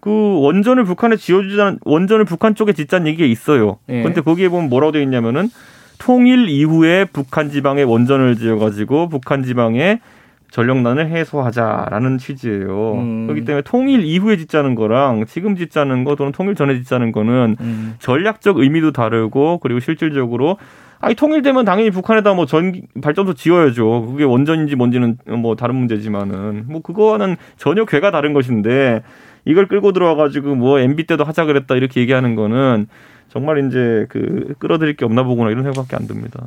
그 0.00 0.40
원전을 0.40 0.84
북한에 0.84 1.16
지어주자는 1.16 1.80
원전을 1.84 2.24
북한 2.24 2.54
쪽에 2.54 2.72
짓자는 2.72 3.08
얘기가 3.08 3.26
있어요. 3.26 3.78
예. 3.88 4.02
근데 4.02 4.20
거기에 4.20 4.48
보면 4.48 4.68
뭐라고 4.68 4.92
되어 4.92 5.02
있냐면은 5.02 5.48
통일 5.98 6.48
이후에 6.48 7.06
북한 7.06 7.50
지방에 7.50 7.82
원전을 7.82 8.36
지어가지고 8.36 9.08
북한 9.08 9.42
지방에 9.42 10.00
전력난을 10.50 11.08
해소하자라는 11.10 12.18
취지예요. 12.18 12.94
음. 12.94 13.26
그렇기 13.26 13.44
때문에 13.44 13.62
통일 13.62 14.04
이후에 14.04 14.36
짓자는 14.36 14.74
거랑 14.74 15.26
지금 15.26 15.56
짓자는 15.56 16.04
거 16.04 16.14
또는 16.14 16.32
통일 16.32 16.54
전에 16.54 16.76
짓자는 16.76 17.12
거는 17.12 17.56
음. 17.60 17.94
전략적 17.98 18.58
의미도 18.58 18.92
다르고 18.92 19.58
그리고 19.58 19.80
실질적으로 19.80 20.56
아니 21.00 21.14
통일되면 21.14 21.64
당연히 21.64 21.90
북한에다 21.90 22.34
뭐 22.34 22.46
전 22.46 22.82
발전소 23.02 23.34
지어야죠. 23.34 24.06
그게 24.12 24.24
원전인지 24.24 24.76
뭔지는 24.76 25.18
뭐 25.38 25.54
다른 25.56 25.74
문제지만은 25.76 26.64
뭐 26.68 26.80
그거와는 26.82 27.36
전혀 27.58 27.84
괴가 27.84 28.10
다른 28.10 28.32
것인데 28.32 29.02
이걸 29.44 29.68
끌고 29.68 29.92
들어와 29.92 30.14
가지고 30.14 30.54
뭐 30.54 30.78
MB 30.78 31.06
때도 31.06 31.24
하자 31.24 31.44
그랬다 31.44 31.74
이렇게 31.76 32.00
얘기하는 32.00 32.34
거는 32.34 32.88
정말 33.28 33.66
이제 33.66 34.06
그 34.08 34.54
끌어들일 34.58 34.96
게 34.96 35.04
없나 35.04 35.22
보구나 35.22 35.50
이런 35.50 35.62
생각밖에 35.64 35.96
안 35.96 36.06
듭니다. 36.06 36.42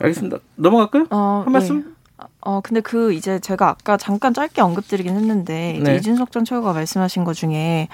알겠습니다. 0.00 0.38
넘어갈까요? 0.56 1.06
어, 1.10 1.42
한 1.44 1.52
말씀? 1.52 1.78
예. 1.78 1.98
어, 2.40 2.60
근데 2.60 2.80
그 2.80 3.12
이제 3.12 3.38
제가 3.38 3.68
아까 3.68 3.96
잠깐 3.96 4.34
짧게 4.34 4.60
언급드리긴 4.60 5.14
했는데 5.14 5.74
이제 5.80 5.92
네. 5.92 5.96
이준석 5.96 6.32
전 6.32 6.44
최고가 6.44 6.72
말씀하신 6.72 7.22
것 7.24 7.34
중에 7.34 7.88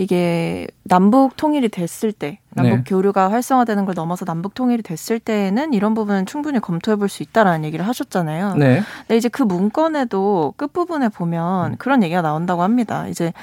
이게 0.00 0.66
남북 0.82 1.36
통일이 1.36 1.68
됐을 1.68 2.10
때 2.10 2.38
남북 2.54 2.76
네. 2.76 2.82
교류가 2.86 3.30
활성화되는 3.30 3.84
걸 3.84 3.94
넘어서 3.94 4.24
남북 4.24 4.54
통일이 4.54 4.82
됐을 4.82 5.20
때에는 5.20 5.74
이런 5.74 5.92
부분은 5.92 6.24
충분히 6.24 6.58
검토해 6.58 6.96
볼 6.96 7.10
수 7.10 7.22
있다라는 7.22 7.66
얘기를 7.66 7.86
하셨잖아요. 7.86 8.54
네. 8.54 8.80
근데 9.00 9.16
이제 9.18 9.28
그 9.28 9.42
문건에도 9.42 10.54
끝부분에 10.56 11.08
음. 11.08 11.10
보면 11.10 11.76
그런 11.76 12.02
얘기가 12.02 12.22
나온다고 12.22 12.62
합니다. 12.62 13.08
이제 13.08 13.34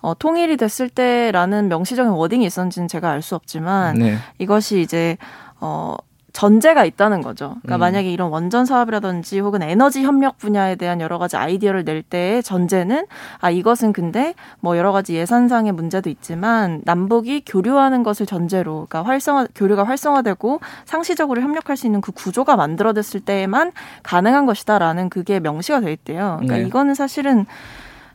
어, 0.00 0.14
통일이 0.14 0.56
됐을 0.56 0.88
때라는 0.88 1.68
명시적인 1.68 2.10
워딩이 2.12 2.46
있었는지는 2.46 2.88
제가 2.88 3.10
알 3.10 3.20
수 3.20 3.34
없지만 3.34 3.98
네. 3.98 4.16
이것이 4.38 4.80
이제 4.80 5.18
어 5.60 5.94
전제가 6.38 6.84
있다는 6.84 7.20
거죠. 7.20 7.56
그러니까 7.62 7.78
음. 7.78 7.80
만약에 7.80 8.12
이런 8.12 8.30
원전 8.30 8.64
사업이라든지 8.64 9.40
혹은 9.40 9.60
에너지 9.60 10.04
협력 10.04 10.38
분야에 10.38 10.76
대한 10.76 11.00
여러 11.00 11.18
가지 11.18 11.36
아이디어를 11.36 11.84
낼 11.84 12.00
때의 12.00 12.44
전제는 12.44 13.06
아 13.40 13.50
이것은 13.50 13.92
근데 13.92 14.34
뭐 14.60 14.78
여러 14.78 14.92
가지 14.92 15.16
예산상의 15.16 15.72
문제도 15.72 16.08
있지만 16.08 16.80
남북이 16.84 17.42
교류하는 17.44 18.04
것을 18.04 18.24
전제로 18.24 18.86
그러니까 18.88 19.02
활성화 19.02 19.48
교류가 19.56 19.82
활성화되고 19.82 20.60
상시적으로 20.84 21.42
협력할 21.42 21.76
수 21.76 21.86
있는 21.86 22.00
그 22.00 22.12
구조가 22.12 22.54
만들어졌을 22.54 23.18
때에만 23.18 23.72
가능한 24.04 24.46
것이다라는 24.46 25.10
그게 25.10 25.40
명시가 25.40 25.80
돼 25.80 25.92
있대요. 25.92 26.36
그러니까 26.38 26.58
네. 26.58 26.66
이거는 26.68 26.94
사실은 26.94 27.46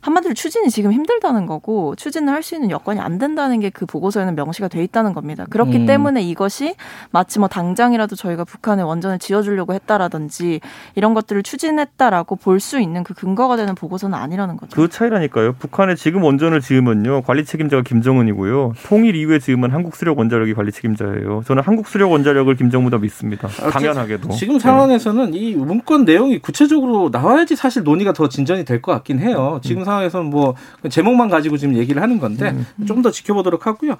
한마디로 0.04 0.34
추진이 0.34 0.68
지금 0.70 0.92
힘들다는 0.92 1.46
거고 1.46 1.94
추진을 1.96 2.32
할 2.32 2.42
수 2.44 2.54
있는 2.54 2.70
여건이 2.70 3.00
안 3.00 3.18
된다는 3.18 3.60
게 3.60 3.70
그 3.70 3.86
보고서에는 3.86 4.34
명시가 4.36 4.68
돼 4.68 4.84
있다는 4.84 5.14
겁니다. 5.14 5.46
그렇기 5.48 5.78
음. 5.78 5.86
때문에 5.86 6.22
이것이 6.22 6.74
마치 7.10 7.38
뭐 7.38 7.48
당장이라도 7.48 8.14
저희가 8.14 8.44
북한에 8.44 8.82
원전을 8.82 9.18
지어주려고 9.18 9.72
했다라든지 9.72 10.60
이런 10.94 11.14
것들을 11.14 11.42
추진했다라고 11.42 12.36
볼 12.36 12.60
수 12.60 12.78
있는 12.80 13.02
그 13.02 13.14
근거가 13.14 13.56
되는 13.56 13.74
보고서는 13.74 14.16
아니라는 14.16 14.56
거죠. 14.56 14.76
그 14.76 14.88
차이라니까요. 14.88 15.54
북한에 15.54 15.94
지금 15.96 16.22
원전을 16.22 16.60
지으면요. 16.60 17.22
관리 17.22 17.44
책임자가 17.44 17.82
김정은이고요. 17.82 18.74
통일 18.86 19.16
이후에 19.16 19.38
지으면 19.38 19.70
한국 19.72 19.96
수력 19.96 20.18
원자력이 20.18 20.54
관리 20.54 20.70
책임자예요. 20.70 21.42
저는 21.46 21.62
한국 21.62 21.88
수력 21.88 22.12
원자력을 22.12 22.54
김정은보다 22.54 22.98
믿습니다. 22.98 23.48
아, 23.62 23.70
당연하게도. 23.70 24.30
지금 24.32 24.58
상황에서는 24.58 25.34
이 25.34 25.54
문건 25.56 26.04
내용이 26.04 26.38
구체적으로 26.38 27.08
나와야지 27.10 27.56
사실 27.56 27.82
논의가 27.82 28.12
더 28.12 28.28
진전이 28.28 28.64
될 28.64 28.80
것 28.80 28.92
같긴 28.92 29.18
해요. 29.18 29.60
지금 29.62 29.84
상 29.84 29.93
황에서는 29.94 30.30
뭐 30.30 30.54
제목만 30.88 31.28
가지고 31.28 31.56
지금 31.56 31.76
얘기를 31.76 32.02
하는 32.02 32.18
건데 32.18 32.54
좀더 32.86 33.10
지켜보도록 33.10 33.66
하고요. 33.66 33.96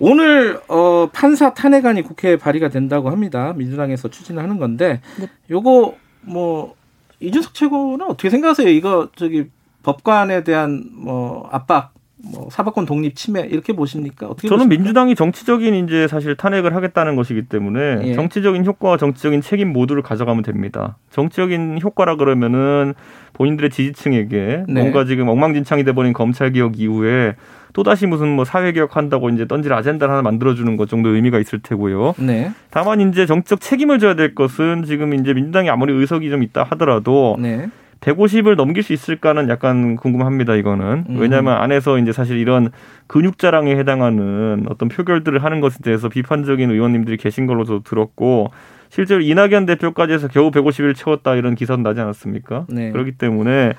오늘 0.00 0.60
어, 0.68 1.08
판사 1.12 1.54
탄핵안이 1.54 2.02
국회에 2.02 2.36
발의가 2.36 2.68
된다고 2.68 3.10
합니다. 3.10 3.52
민주당에서 3.56 4.08
추진을 4.08 4.42
하는 4.42 4.58
건데 4.58 5.00
네. 5.18 5.28
요거 5.50 5.94
뭐 6.22 6.74
이준석 7.20 7.54
최고는 7.54 8.06
어떻게 8.06 8.30
생각하세요? 8.30 8.68
이거 8.68 9.08
저기 9.16 9.46
법관에 9.82 10.44
대한 10.44 10.84
뭐 10.92 11.48
압박, 11.50 11.92
뭐 12.20 12.48
사법권 12.50 12.84
독립 12.84 13.14
침해 13.14 13.46
이렇게 13.48 13.72
보십니까? 13.72 14.26
어떻게 14.26 14.48
저는 14.48 14.64
보십니까? 14.64 14.82
민주당이 14.82 15.14
정치적인 15.14 15.86
이제 15.86 16.08
사실 16.08 16.34
탄핵을 16.36 16.74
하겠다는 16.74 17.14
것이기 17.16 17.42
때문에 17.42 18.08
예. 18.08 18.14
정치적인 18.14 18.64
효과와 18.64 18.96
정치적인 18.96 19.40
책임 19.40 19.72
모두를 19.72 20.02
가져가면 20.02 20.42
됩니다. 20.42 20.96
정치적인 21.10 21.80
효과라 21.82 22.16
그러면은 22.16 22.94
본인들의 23.34 23.70
지지층에게 23.70 24.64
네. 24.68 24.80
뭔가 24.80 25.04
지금 25.04 25.28
엉망진창이 25.28 25.84
돼버린 25.84 26.12
검찰 26.12 26.50
개혁 26.50 26.80
이후에 26.80 27.36
또 27.72 27.84
다시 27.84 28.06
무슨 28.06 28.34
뭐 28.34 28.44
사회 28.44 28.72
개혁 28.72 28.96
한다고 28.96 29.28
이제 29.30 29.46
던질 29.46 29.72
아젠다를 29.72 30.12
하나 30.12 30.22
만들어주는 30.22 30.76
것 30.76 30.88
정도 30.88 31.10
의미가 31.10 31.38
있을 31.38 31.60
테고요. 31.60 32.14
네, 32.18 32.50
다만 32.70 33.00
이제 33.00 33.26
정치적 33.26 33.60
책임을 33.60 34.00
져야 34.00 34.14
될 34.14 34.34
것은 34.34 34.84
지금 34.84 35.14
이제 35.14 35.32
민주당이 35.32 35.70
아무리 35.70 35.92
의석이 35.92 36.28
좀 36.30 36.42
있다 36.42 36.64
하더라도 36.64 37.36
네, 37.38 37.68
150을 38.00 38.56
넘길 38.56 38.82
수 38.82 38.92
있을까는 38.92 39.48
약간 39.48 39.96
궁금합니다, 39.96 40.54
이거는. 40.54 41.04
음. 41.08 41.16
왜냐하면 41.18 41.56
안에서 41.56 41.98
이제 41.98 42.12
사실 42.12 42.38
이런 42.38 42.70
근육 43.06 43.38
자랑에 43.38 43.76
해당하는 43.76 44.66
어떤 44.68 44.88
표결들을 44.88 45.42
하는 45.42 45.60
것에 45.60 45.78
대해서 45.82 46.08
비판적인 46.08 46.70
의원님들이 46.70 47.16
계신 47.16 47.46
걸로 47.46 47.64
도 47.64 47.82
들었고, 47.82 48.50
실제로 48.90 49.20
이낙연 49.20 49.66
대표까지 49.66 50.12
해서 50.12 50.28
겨우 50.28 50.50
150을 50.50 50.94
채웠다 50.94 51.34
이런 51.34 51.54
기사도 51.54 51.82
나지 51.82 52.00
않았습니까? 52.00 52.66
네. 52.68 52.90
그렇기 52.90 53.12
때문에 53.12 53.74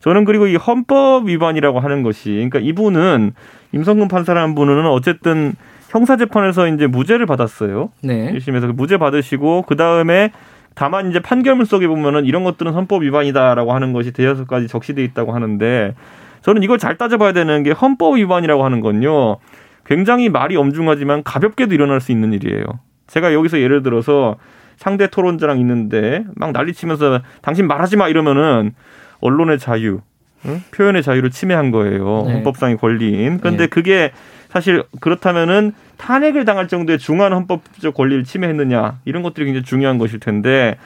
저는 0.00 0.24
그리고 0.24 0.46
이 0.46 0.56
헌법 0.56 1.28
위반이라고 1.28 1.80
하는 1.80 2.02
것이, 2.02 2.30
그러니까 2.30 2.58
이분은 2.58 3.32
임성근 3.72 4.08
판사라는 4.08 4.54
분은 4.54 4.86
어쨌든 4.86 5.54
형사 5.90 6.16
재판에서 6.16 6.68
이제 6.68 6.86
무죄를 6.86 7.26
받았어요. 7.26 7.90
네, 8.02 8.32
1심에서 8.32 8.62
그 8.62 8.72
무죄 8.72 8.96
받으시고 8.96 9.62
그 9.62 9.76
다음에 9.76 10.30
다만 10.74 11.10
이제 11.10 11.20
판결문 11.20 11.66
속에 11.66 11.86
보면은 11.88 12.24
이런 12.24 12.44
것들은 12.44 12.72
헌법 12.72 13.02
위반이다라고 13.02 13.72
하는 13.72 13.92
것이 13.92 14.12
대여섯 14.12 14.46
가지 14.46 14.68
적시돼 14.68 15.02
있다고 15.04 15.32
하는데 15.32 15.94
저는 16.42 16.62
이걸 16.62 16.78
잘 16.78 16.96
따져봐야 16.96 17.32
되는 17.32 17.62
게 17.62 17.70
헌법 17.70 18.16
위반이라고 18.16 18.64
하는 18.64 18.80
건요 18.80 19.38
굉장히 19.84 20.28
말이 20.28 20.56
엄중하지만 20.56 21.22
가볍게도 21.24 21.74
일어날 21.74 22.00
수 22.00 22.12
있는 22.12 22.32
일이에요. 22.32 22.64
제가 23.08 23.34
여기서 23.34 23.58
예를 23.58 23.82
들어서 23.82 24.36
상대 24.76 25.08
토론자랑 25.08 25.58
있는데 25.58 26.24
막 26.36 26.52
난리치면서 26.52 27.20
당신 27.42 27.66
말하지 27.66 27.96
마 27.96 28.08
이러면은 28.08 28.72
언론의 29.20 29.58
자유, 29.58 30.00
응? 30.46 30.62
표현의 30.70 31.02
자유를 31.02 31.30
침해한 31.30 31.70
거예요. 31.70 32.24
네. 32.26 32.34
헌법상의 32.34 32.78
권리인. 32.78 33.38
그런데 33.38 33.64
네. 33.64 33.66
그게 33.66 34.12
사실 34.48 34.82
그렇다면은 35.00 35.72
탄핵을 35.96 36.44
당할 36.44 36.66
정도의 36.68 36.98
중한 36.98 37.32
헌법적 37.32 37.94
권리를 37.94 38.24
침해했느냐 38.24 38.98
이런 39.04 39.22
것들이 39.22 39.46
굉장히 39.46 39.64
중요한 39.64 39.98
것일 39.98 40.18
텐데 40.18 40.76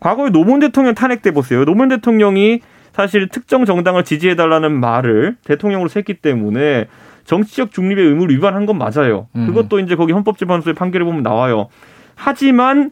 과거에 0.00 0.30
노무현 0.30 0.60
대통령 0.60 0.94
탄핵 0.94 1.22
때 1.22 1.30
보세요. 1.32 1.64
노무현 1.64 1.88
대통령이 1.88 2.60
사실 2.92 3.28
특정 3.28 3.64
정당을 3.64 4.04
지지해 4.04 4.34
달라는 4.34 4.72
말을 4.72 5.36
대통령으로 5.44 5.88
했기 5.94 6.14
때문에 6.14 6.86
정치적 7.24 7.72
중립의 7.72 8.06
의무를 8.06 8.34
위반한 8.34 8.66
건 8.66 8.78
맞아요. 8.78 9.28
음. 9.36 9.46
그것도 9.46 9.80
이제 9.80 9.96
거기 9.96 10.12
헌법재판소의 10.12 10.74
판결에 10.74 11.04
보면 11.04 11.22
나와요. 11.22 11.68
하지만 12.14 12.90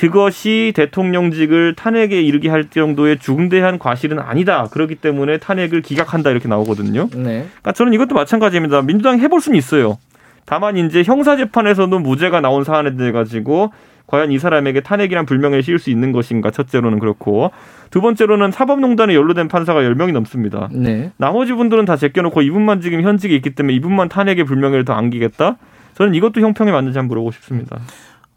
그것이 0.00 0.72
대통령직을 0.74 1.74
탄핵에 1.74 2.22
이르게 2.22 2.48
할 2.48 2.70
정도의 2.70 3.18
중대한 3.18 3.78
과실은 3.78 4.18
아니다. 4.18 4.66
그렇기 4.70 4.94
때문에 4.94 5.36
탄핵을 5.36 5.82
기각한다 5.82 6.30
이렇게 6.30 6.48
나오거든요. 6.48 7.10
네, 7.14 7.44
그러니까 7.44 7.72
저는 7.72 7.92
이것도 7.92 8.14
마찬가지입니다. 8.14 8.80
민주당이 8.80 9.20
해볼 9.20 9.42
수는 9.42 9.58
있어요. 9.58 9.98
다만 10.46 10.78
이제 10.78 11.02
형사 11.02 11.36
재판에서도 11.36 11.98
무죄가 11.98 12.40
나온 12.40 12.64
사안에 12.64 12.96
대해 12.96 13.12
가지고 13.12 13.72
과연 14.06 14.32
이 14.32 14.38
사람에게 14.38 14.80
탄핵이란 14.80 15.26
불명예를 15.26 15.62
씌울 15.62 15.78
수 15.78 15.90
있는 15.90 16.12
것인가 16.12 16.50
첫째로는 16.50 16.98
그렇고 16.98 17.50
두 17.90 18.00
번째로는 18.00 18.52
사법농단에 18.52 19.14
연루된 19.14 19.48
판사가 19.48 19.82
10명이 19.82 20.12
넘습니다. 20.12 20.70
네. 20.72 21.12
나머지 21.18 21.52
분들은 21.52 21.84
다 21.84 21.96
제껴놓고 21.96 22.40
이분만 22.40 22.80
지금 22.80 23.02
현직에 23.02 23.36
있기 23.36 23.50
때문에 23.50 23.74
이분만 23.74 24.08
탄핵의 24.08 24.44
불명예를 24.44 24.86
더 24.86 24.94
안기겠다? 24.94 25.58
저는 25.92 26.14
이것도 26.14 26.40
형평에 26.40 26.72
맞는지 26.72 26.96
한번 26.96 27.08
물어보고 27.08 27.32
싶습니다. 27.32 27.78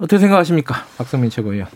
어떻게 0.04 0.20
생각하십니까, 0.20 0.76
박성민 0.98 1.30
최고위원? 1.30 1.68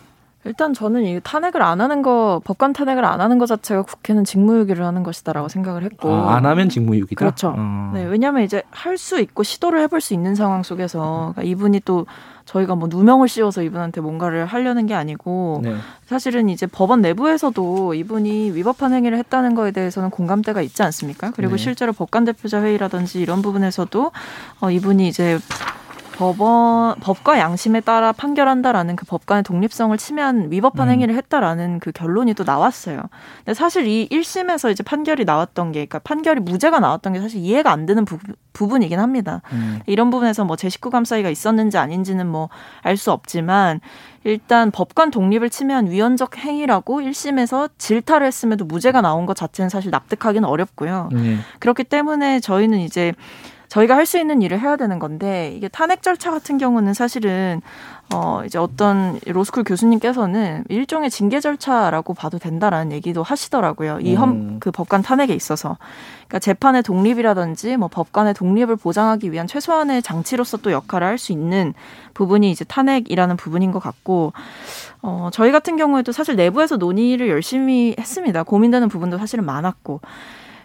일단 0.43 0.73
저는 0.73 1.03
이 1.05 1.19
탄핵을 1.21 1.61
안 1.61 1.81
하는 1.81 2.01
거 2.01 2.41
법관 2.43 2.71
탄핵을 2.73 3.03
안 3.03 3.19
하는 3.19 3.37
것 3.37 3.47
자체가 3.47 3.81
국회는 3.81 4.23
직무유기를 4.23 4.85
하는 4.85 5.03
것이다라고 5.03 5.47
생각을 5.49 5.83
했고 5.83 6.13
아, 6.13 6.35
안 6.35 6.45
하면 6.45 6.69
직무유기다. 6.69 7.19
그렇죠. 7.19 7.53
어. 7.57 7.91
네, 7.93 8.03
왜냐하면 8.05 8.43
이제 8.43 8.63
할 8.71 8.97
수 8.97 9.19
있고 9.19 9.43
시도를 9.43 9.81
해볼 9.83 9.99
수 10.01 10.13
있는 10.13 10.35
상황 10.35 10.63
속에서 10.63 11.33
그러니까 11.35 11.43
이분이 11.43 11.81
또 11.85 12.05
저희가 12.45 12.75
뭐 12.75 12.87
누명을 12.89 13.27
씌워서 13.27 13.61
이분한테 13.61 13.99
뭔가를 14.01 14.45
하려는 14.45 14.85
게 14.87 14.93
아니고 14.93 15.61
네. 15.63 15.75
사실은 16.05 16.47
이제 16.49 16.65
법원 16.65 17.01
내부에서도 17.01 17.93
이분이 17.93 18.51
위법한 18.51 18.93
행위를 18.93 19.17
했다는 19.17 19.53
거에 19.55 19.71
대해서는 19.71 20.09
공감대가 20.11 20.61
있지 20.61 20.81
않습니까? 20.83 21.31
그리고 21.35 21.57
네. 21.57 21.63
실제로 21.63 21.91
법관 21.93 22.23
대표자 22.25 22.61
회의라든지 22.61 23.21
이런 23.21 23.41
부분에서도 23.41 24.11
어, 24.61 24.71
이분이 24.71 25.07
이제 25.09 25.39
법원 26.17 26.95
법과 26.99 27.39
양심에 27.39 27.81
따라 27.81 28.11
판결한다라는 28.11 28.95
그 28.95 29.05
법관의 29.05 29.43
독립성을 29.43 29.95
침해한 29.97 30.51
위법한 30.51 30.87
음. 30.87 30.93
행위를 30.93 31.15
했다라는 31.15 31.79
그 31.79 31.91
결론이 31.91 32.33
또 32.33 32.43
나왔어요. 32.43 33.01
근데 33.37 33.53
사실 33.53 33.85
이 33.87 34.07
1심에서 34.09 34.71
이제 34.71 34.83
판결이 34.83 35.25
나왔던 35.25 35.71
게 35.71 35.85
그러니까 35.85 35.99
판결이 35.99 36.41
무죄가 36.41 36.79
나왔던 36.79 37.13
게 37.13 37.21
사실 37.21 37.39
이해가 37.39 37.71
안 37.71 37.85
되는 37.85 38.03
부, 38.03 38.17
부분이긴 38.53 38.99
합니다. 38.99 39.41
음. 39.51 39.79
이런 39.85 40.09
부분에서 40.09 40.43
뭐제 40.43 40.69
식구 40.69 40.89
감사위가 40.89 41.29
있었는지 41.29 41.77
아닌지는 41.77 42.27
뭐 42.27 42.49
알 42.83 42.97
수 42.97 43.11
없지만 43.11 43.79
일단 44.23 44.71
법관 44.71 45.11
독립을 45.11 45.49
침해한 45.49 45.89
위헌적 45.89 46.37
행위라고 46.37 47.01
1심에서 47.01 47.69
질타를 47.77 48.27
했음에도 48.27 48.65
무죄가 48.65 49.01
나온 49.01 49.25
것 49.25 49.35
자체는 49.35 49.69
사실 49.69 49.91
납득하기는 49.91 50.47
어렵고요. 50.47 51.09
네. 51.13 51.37
그렇기 51.59 51.83
때문에 51.83 52.39
저희는 52.39 52.79
이제 52.79 53.13
저희가 53.69 53.95
할 53.95 54.05
수 54.07 54.17
있는 54.17 54.41
일을 54.41 54.61
해야 54.61 54.77
되는 54.77 54.99
건데 54.99 55.53
이게 55.55 55.67
탄핵 55.67 56.01
절차 56.01 56.31
같은 56.31 56.57
경우는 56.57 56.93
사실은 56.93 57.61
어 58.13 58.41
이제 58.45 58.57
어떤 58.57 59.19
로스쿨 59.25 59.65
교수님께서는 59.65 60.63
일종의 60.69 61.09
징계 61.09 61.41
절차라고 61.41 62.13
봐도 62.13 62.39
된다라는 62.39 62.93
얘기도 62.93 63.21
하시더라고요. 63.21 63.99
이헌 63.99 64.29
음. 64.29 64.57
그 64.61 64.71
법관 64.71 65.01
탄핵에 65.01 65.33
있어서 65.33 65.77
그러니까 66.27 66.39
재판의 66.39 66.83
독립이라든지 66.83 67.75
뭐 67.75 67.89
법관의 67.89 68.33
독립을 68.35 68.77
보장하기 68.77 69.33
위한 69.33 69.45
최소한의 69.47 70.01
장치로서 70.01 70.57
또 70.57 70.71
역할을 70.71 71.05
할 71.05 71.17
수 71.17 71.33
있는 71.33 71.73
부분이 72.13 72.49
이제 72.51 72.63
탄핵이라는 72.63 73.35
부분인 73.35 73.71
것 73.71 73.79
같고 73.79 74.31
어 75.01 75.29
저희 75.33 75.51
같은 75.51 75.75
경우에도 75.75 76.13
사실 76.13 76.37
내부에서 76.37 76.77
논의를 76.77 77.27
열심히 77.27 77.95
했습니다. 77.99 78.43
고민되는 78.43 78.87
부분도 78.87 79.17
사실은 79.17 79.43
많았고 79.45 79.99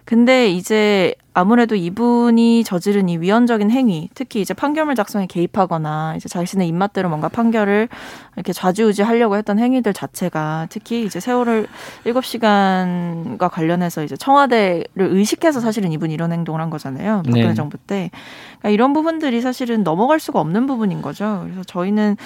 근데 0.05 0.51
이제 0.51 1.15
아무래도 1.35 1.75
이분이 1.75 2.65
저지른 2.65 3.09
이 3.09 3.17
위헌적인 3.19 3.71
행위, 3.71 4.11
특히 4.15 4.41
이제 4.41 4.53
판결문 4.53 4.97
작성에 4.97 5.27
개입하거나 5.27 6.15
이제 6.17 6.29
자신의 6.29 6.69
입맛대로 6.69 7.09
뭔가 7.09 7.29
판결을 7.29 7.89
이렇게 8.37 8.53
좌지우지 8.53 9.03
하려고 9.03 9.37
했던 9.37 9.59
행위들 9.59 9.95
자체가 9.95 10.67
특히 10.69 11.05
이제 11.05 11.21
세월을 11.21 11.69
일곱 12.05 12.25
시간과 12.25 13.49
관련해서 13.49 14.03
이제 14.03 14.17
청와대를 14.17 14.85
의식해서 14.97 15.61
사실은 15.61 15.93
이분이 15.93 16.13
이런 16.13 16.33
행동을 16.33 16.61
한 16.61 16.69
거잖아요. 16.69 17.23
박근혜 17.25 17.49
네. 17.49 17.55
정부 17.55 17.79
때. 17.79 18.11
그러니까 18.59 18.71
이런 18.71 18.93
부분들이 18.93 19.41
사실은 19.41 19.85
넘어갈 19.85 20.21
수가 20.21 20.41
없는 20.41 20.67
부분인 20.67 21.01
거죠. 21.01 21.41
그래서 21.45 21.63
저희는 21.65 22.17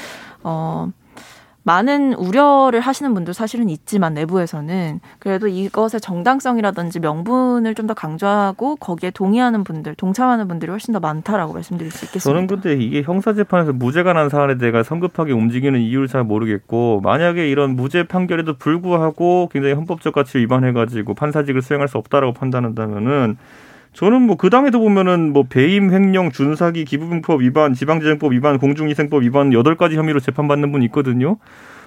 어 0.43 0.91
많은 1.67 2.15
우려를 2.15 2.79
하시는 2.79 3.13
분도 3.13 3.33
사실은 3.33 3.69
있지만 3.69 4.15
내부에서는 4.15 5.01
그래도 5.19 5.49
이것의 5.49 6.01
정당성이라든지 6.01 7.01
명분을 7.01 7.75
좀 7.75 7.87
더 7.87 7.95
강조하고 7.95 8.75
거기에 8.77 9.11
동의하는 9.11 9.63
분들, 9.63 9.95
동참하는 9.95 10.49
분들이 10.49 10.71
훨씬 10.71 10.93
더 10.93 10.99
많다라고 10.99 11.53
말씀드릴 11.53 11.93
수 11.93 12.05
있겠습니다. 12.07 12.25
저는 12.25 12.49
근데 12.49 12.75
이게 12.83 13.03
형사 13.03 13.33
재판에서 13.33 13.73
무죄가 13.73 14.13
난 14.13 14.29
사안에 14.29 14.59
대해 14.59 14.83
성급하게 14.83 15.33
움직이는 15.33 15.81
이유를 15.81 16.09
잘 16.09 16.25
모르겠고 16.25 17.01
만약에 17.05 17.49
이런 17.49 17.77
무죄 17.77 18.03
판결에도 18.03 18.55
불구하고 18.55 19.49
굉장히 19.53 19.75
헌법적 19.75 20.15
가치 20.15 20.39
위반해 20.39 20.73
가지고 20.73 21.15
판사직을 21.15 21.63
수행할 21.63 21.87
수 21.89 21.99
없다라고 21.99 22.33
판단한다면은 22.33 23.37
저는 23.97 24.23
뭐 24.23 24.37
그 24.37 24.51
당에도 24.51 24.79
보면은 24.79 25.33
뭐 25.33 25.45
배임 25.49 25.91
횡령 25.93 26.31
준사기 26.31 26.85
기부금법 26.85 27.41
위반 27.41 27.73
지방재정법 27.73 28.33
위반 28.35 28.59
공중위생법 28.59 29.23
위반 29.23 29.53
여덟 29.55 29.75
가지 29.77 29.97
혐의로 29.97 30.21
재판받는 30.21 30.71
분이 30.71 30.85
있거든요. 30.87 31.39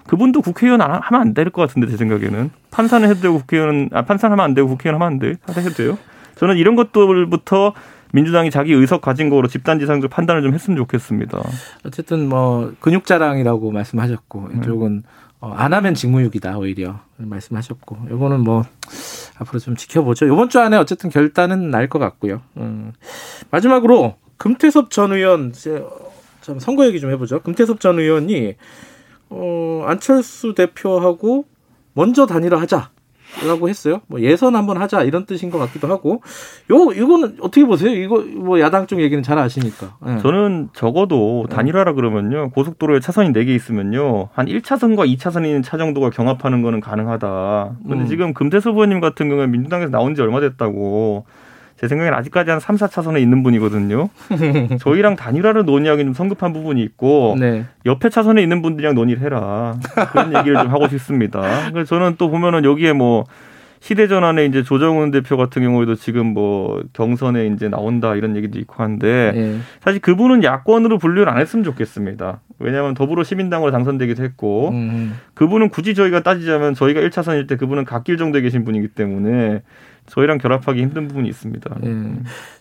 그분도 0.07 0.41
국회의원 0.41 0.81
안 0.81 0.89
하- 0.91 0.99
하면 1.03 1.21
안 1.21 1.33
될 1.35 1.51
것 1.51 1.67
같은데 1.67 1.87
제 1.87 1.97
생각에는 1.97 2.49
판사는 2.71 3.07
해도 3.07 3.21
되고 3.21 3.35
국회의원은 3.39 3.89
아 3.93 4.01
판사는 4.05 4.31
하면 4.31 4.43
안 4.43 4.53
되고 4.55 4.67
국회의원 4.67 4.99
하면 4.99 5.13
안 5.13 5.19
돼. 5.19 5.35
해도 5.55 5.69
돼요. 5.75 5.97
저는 6.35 6.57
이런 6.57 6.75
것들부터 6.75 7.73
민주당이 8.11 8.49
자기 8.49 8.73
의석 8.73 9.01
가진 9.01 9.29
거로 9.29 9.47
집단지상적 9.47 10.09
판단을 10.09 10.41
좀 10.41 10.55
했으면 10.55 10.77
좋겠습니다. 10.77 11.39
어쨌든 11.85 12.27
뭐 12.27 12.73
근육 12.79 13.05
자랑이라고 13.05 13.69
말씀하셨고 13.71 14.49
이쪽은 14.57 15.03
어, 15.41 15.53
안 15.55 15.73
하면 15.73 15.93
직무유기다 15.93 16.57
오히려 16.57 17.01
말씀하셨고 17.17 17.97
요거는 18.10 18.39
뭐 18.41 18.63
앞으로 19.39 19.60
좀 19.60 19.75
지켜보죠. 19.75 20.25
이번 20.25 20.49
주 20.49 20.60
안에 20.60 20.78
어쨌든 20.78 21.10
결단은 21.10 21.71
날 21.71 21.88
것 21.89 21.97
같고요. 21.99 22.41
음. 22.58 22.93
마지막으로 23.52 24.15
금태섭 24.38 24.91
전 24.91 25.12
의원 25.13 25.49
이제 25.49 25.84
좀 26.41 26.60
선거 26.60 26.86
얘기 26.86 26.99
좀 26.99 27.10
해보죠. 27.12 27.41
금태섭 27.41 27.80
전 27.80 27.97
의원이 27.99 28.56
어, 29.30 29.84
안철수 29.88 30.54
대표하고 30.56 31.45
먼저 31.93 32.25
단일화 32.25 32.60
하자. 32.62 32.91
라고 33.47 33.69
했어요. 33.69 34.01
뭐 34.07 34.19
예선 34.21 34.55
한번 34.55 34.77
하자 34.81 35.03
이런 35.03 35.25
뜻인 35.25 35.49
것 35.49 35.59
같기도 35.59 35.87
하고. 35.87 36.21
요 36.71 36.91
이거는 36.91 37.37
어떻게 37.41 37.63
보세요? 37.65 37.91
이거 37.91 38.19
뭐 38.35 38.59
야당 38.59 38.87
쪽 38.87 39.01
얘기는 39.01 39.21
잘 39.23 39.37
아시니까. 39.37 39.97
예. 40.07 40.17
저는 40.17 40.69
적어도 40.73 41.45
단일화라 41.49 41.93
그러면요. 41.93 42.49
고속도로에 42.51 42.99
차선이 42.99 43.31
네 43.31 43.45
개 43.45 43.53
있으면요. 43.55 44.29
한 44.33 44.47
1차선과 44.47 45.07
2차선이 45.15 45.45
있는 45.45 45.61
차 45.61 45.77
정도가 45.77 46.09
경합하는 46.09 46.61
거는 46.61 46.79
가능하다. 46.81 47.75
근데 47.87 48.03
음. 48.03 48.07
지금 48.07 48.33
금태섭 48.33 48.73
의원님 48.75 48.99
같은 48.99 49.29
경우에 49.29 49.47
민주당에서 49.47 49.91
나온 49.91 50.15
지 50.15 50.21
얼마 50.21 50.39
됐다고. 50.41 51.25
제 51.79 51.87
생각엔 51.87 52.13
아직까지 52.13 52.51
한 52.51 52.59
3, 52.59 52.75
4차선에 52.75 53.21
있는 53.21 53.41
분이거든요. 53.41 54.09
저희랑 54.81 55.15
단일화를 55.15 55.63
논의하기 55.63 56.03
좀 56.03 56.13
성급한 56.13 56.51
부분이 56.51 56.83
있고 56.83 57.37
네. 57.39 57.65
옆에 57.85 58.09
차선에 58.09 58.41
있는 58.43 58.61
분들이랑 58.61 58.95
논의를 58.95 59.23
해라. 59.23 59.77
그런 60.11 60.35
얘기를 60.35 60.57
좀 60.57 60.67
하고 60.71 60.89
싶습니다. 60.89 61.41
그래서 61.71 61.95
저는 61.95 62.15
또 62.17 62.29
보면은 62.29 62.65
여기에 62.65 62.91
뭐 62.91 63.23
시대전환에 63.79 64.45
이제 64.45 64.61
조정훈 64.61 65.11
대표 65.11 65.37
같은 65.37 65.61
경우에도 65.61 65.95
지금 65.95 66.33
뭐 66.33 66.83
경선에 66.91 67.47
이제 67.47 67.69
나온다 67.69 68.13
이런 68.15 68.35
얘기도 68.35 68.59
있고 68.59 68.83
한데 68.83 69.31
예. 69.33 69.57
사실 69.79 70.01
그분은 70.01 70.43
야권으로 70.43 70.97
분류를 70.97 71.31
안 71.31 71.39
했으면 71.39 71.63
좋겠습니다. 71.63 72.41
왜냐하면 72.59 72.93
더불어 72.93 73.23
시민당으로 73.23 73.71
당선되기도 73.71 74.21
했고 74.21 74.71
음. 74.71 75.17
그분은 75.33 75.69
굳이 75.69 75.95
저희가 75.95 76.23
따지자면 76.23 76.73
저희가 76.73 76.99
1차선일 76.99 77.47
때 77.47 77.55
그분은 77.55 77.85
갓길 77.85 78.17
정도에 78.17 78.41
계신 78.41 78.65
분이기 78.65 78.89
때문에 78.89 79.61
저희랑 80.10 80.38
결합하기 80.39 80.82
힘든 80.82 81.08
부분이 81.08 81.28
있습니다. 81.30 81.76
예. 81.86 81.95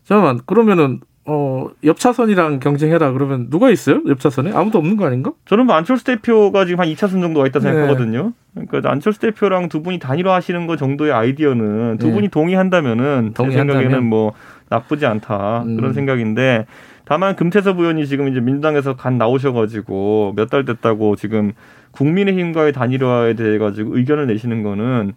잠깐만 0.04 0.40
그러면은 0.46 1.00
어 1.24 1.68
옆 1.84 1.98
차선이랑 1.98 2.58
경쟁해라 2.60 3.12
그러면 3.12 3.50
누가 3.50 3.70
있어요? 3.70 4.00
옆 4.08 4.18
차선에 4.20 4.52
아무도 4.52 4.78
없는 4.78 4.96
거 4.96 5.06
아닌가? 5.06 5.32
저는 5.44 5.66
뭐 5.66 5.74
안철수 5.76 6.04
대표가 6.04 6.64
지금 6.64 6.80
한 6.80 6.88
2차선 6.88 7.20
정도 7.20 7.40
와 7.40 7.46
있다 7.46 7.60
네. 7.60 7.68
생각하거든요. 7.70 8.32
그러니까 8.54 8.90
안철수 8.90 9.20
대표랑 9.20 9.68
두 9.68 9.82
분이 9.82 9.98
단일화하시는 9.98 10.66
거 10.66 10.76
정도의 10.76 11.12
아이디어는 11.12 11.98
두 11.98 12.08
네. 12.08 12.12
분이 12.14 12.28
동의한다면은 12.28 13.28
제 13.28 13.34
동의한다면? 13.34 13.82
생각에는 13.82 14.08
뭐 14.08 14.32
나쁘지 14.70 15.06
않다 15.06 15.62
음. 15.66 15.76
그런 15.76 15.92
생각인데 15.92 16.66
다만 17.04 17.36
금태섭 17.36 17.78
의원이 17.78 18.06
지금 18.06 18.28
이제 18.28 18.40
민주당에서 18.40 18.96
간 18.96 19.18
나오셔가지고 19.18 20.32
몇 20.36 20.48
달 20.50 20.64
됐다고 20.64 21.16
지금 21.16 21.52
국민의힘과의 21.92 22.72
단일화에 22.72 23.34
대해 23.34 23.58
가지고 23.58 23.96
의견을 23.96 24.26
내시는 24.26 24.62
거는 24.62 25.12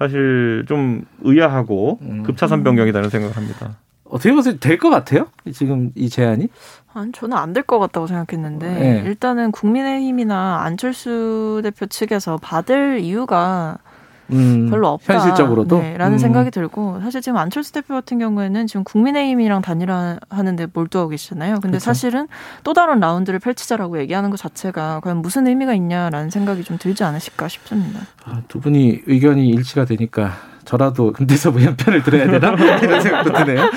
사실 0.00 0.64
좀 0.66 1.04
의아하고 1.22 1.98
음. 2.00 2.22
급차선 2.22 2.64
변경이라는 2.64 3.10
생각을 3.10 3.36
합니다. 3.36 3.76
어떻게 4.04 4.32
보세요? 4.32 4.58
될 4.58 4.78
것 4.78 4.88
같아요? 4.90 5.26
지금 5.52 5.92
이 5.94 6.08
제안이? 6.08 6.48
아니, 6.94 7.12
저는 7.12 7.36
안 7.36 7.52
될 7.52 7.62
것 7.64 7.78
같다고 7.78 8.06
생각했는데 8.08 8.66
네. 8.66 9.02
일단은 9.06 9.52
국민의힘이나 9.52 10.62
안철수 10.64 11.60
대표 11.62 11.86
측에서 11.86 12.38
받을 12.38 12.98
이유가 13.00 13.76
음, 14.32 14.70
별로 14.70 14.88
없다. 14.88 15.14
현실적으로도 15.14 15.80
네, 15.80 15.96
라는 15.96 16.14
음. 16.14 16.18
생각이 16.18 16.50
들고 16.50 17.00
사실 17.00 17.20
지금 17.20 17.38
안철수 17.38 17.72
대표 17.72 17.94
같은 17.94 18.18
경우에는 18.18 18.66
지금 18.66 18.84
국민의힘이랑 18.84 19.62
단일화하는데 19.62 20.68
몰두하고 20.72 21.10
계시잖아요. 21.10 21.54
근데 21.54 21.68
그렇죠. 21.68 21.84
사실은 21.84 22.28
또 22.64 22.72
다른 22.72 23.00
라운드를 23.00 23.38
펼치자라고 23.38 23.98
얘기하는 24.00 24.30
것 24.30 24.36
자체가 24.36 25.00
과연 25.00 25.18
무슨 25.18 25.46
의미가 25.46 25.74
있냐라는 25.74 26.30
생각이 26.30 26.64
좀 26.64 26.78
들지 26.78 27.04
않으실까 27.04 27.48
싶습니다. 27.48 28.00
아, 28.24 28.42
두 28.48 28.60
분이 28.60 29.02
의견이 29.06 29.48
일치가 29.48 29.84
되니까 29.84 30.32
저라도 30.64 31.12
금태섭 31.12 31.56
의원 31.56 31.76
편을 31.76 32.02
들어야 32.02 32.30
되나 32.30 32.52
이런 32.82 33.00
생각도 33.00 33.32
드네요. 33.32 33.70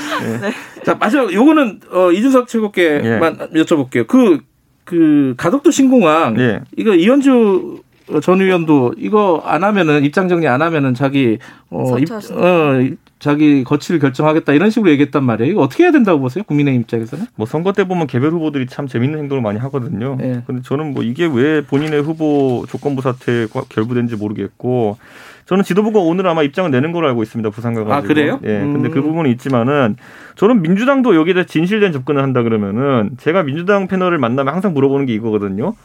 자 0.86 0.96
마지막 0.96 1.34
요거는 1.34 1.82
어, 1.92 2.12
이준석 2.12 2.48
최고께만 2.48 3.38
여쭤볼게요. 3.54 4.08
그그 4.08 5.34
가덕도 5.38 5.72
신공항 5.72 6.40
예. 6.40 6.62
이거 6.78 6.94
이현주 6.94 7.83
전 8.22 8.42
의원도 8.42 8.96
이거 8.98 9.42
안 9.46 9.64
하면은 9.64 10.04
입장 10.04 10.28
정리 10.28 10.48
안 10.48 10.62
하면은 10.62 10.94
자기 10.94 11.38
어, 11.70 11.98
입, 11.98 12.08
사퇴하신다. 12.08 12.42
어 12.42 12.90
자기 13.20 13.64
거취를 13.64 14.02
결정하겠다 14.02 14.52
이런 14.52 14.70
식으로 14.70 14.92
얘기했단 14.92 15.24
말이에요. 15.24 15.50
이거 15.50 15.62
어떻게 15.62 15.84
해야 15.84 15.92
된다고 15.94 16.20
보세요? 16.20 16.44
국민의힘 16.44 16.82
입장에서는? 16.82 17.26
뭐 17.36 17.46
선거 17.46 17.72
때 17.72 17.88
보면 17.88 18.08
개별 18.08 18.32
후보들이 18.32 18.68
참 18.68 18.88
재밌는 18.88 19.18
행동을 19.18 19.42
많이 19.42 19.60
하거든요. 19.60 20.18
예. 20.22 20.44
근데 20.46 20.62
저는 20.62 20.94
뭐 20.94 21.04
이게 21.04 21.26
왜 21.26 21.62
본인의 21.62 22.02
후보 22.02 22.66
조건부 22.68 23.02
사태에 23.02 23.48
결부된지 23.70 24.18
모르겠고 24.18 24.98
저는 25.46 25.64
지도부가 25.64 26.00
오늘 26.00 26.28
아마 26.28 26.44
입장을 26.44 26.70
내는 26.70 26.92
걸로 26.92 27.08
알고 27.08 27.24
있습니다. 27.24 27.50
부산 27.52 27.74
가가지고. 27.74 27.94
아, 27.94 28.02
그래요? 28.02 28.40
예. 28.44 28.60
근데 28.60 28.90
음. 28.90 28.92
그 28.92 29.02
부분은 29.02 29.32
있지만은 29.32 29.96
저는 30.36 30.62
민주당도 30.62 31.16
여기에 31.16 31.34
대해 31.34 31.46
진실된 31.46 31.94
접근을 31.94 32.22
한다 32.22 32.44
그러면은 32.44 33.12
제가 33.18 33.44
민주당 33.44 33.88
패널을 33.88 34.18
만나면 34.18 34.54
항상 34.54 34.74
물어보는 34.74 35.06
게 35.06 35.14
이거거든요. 35.14 35.76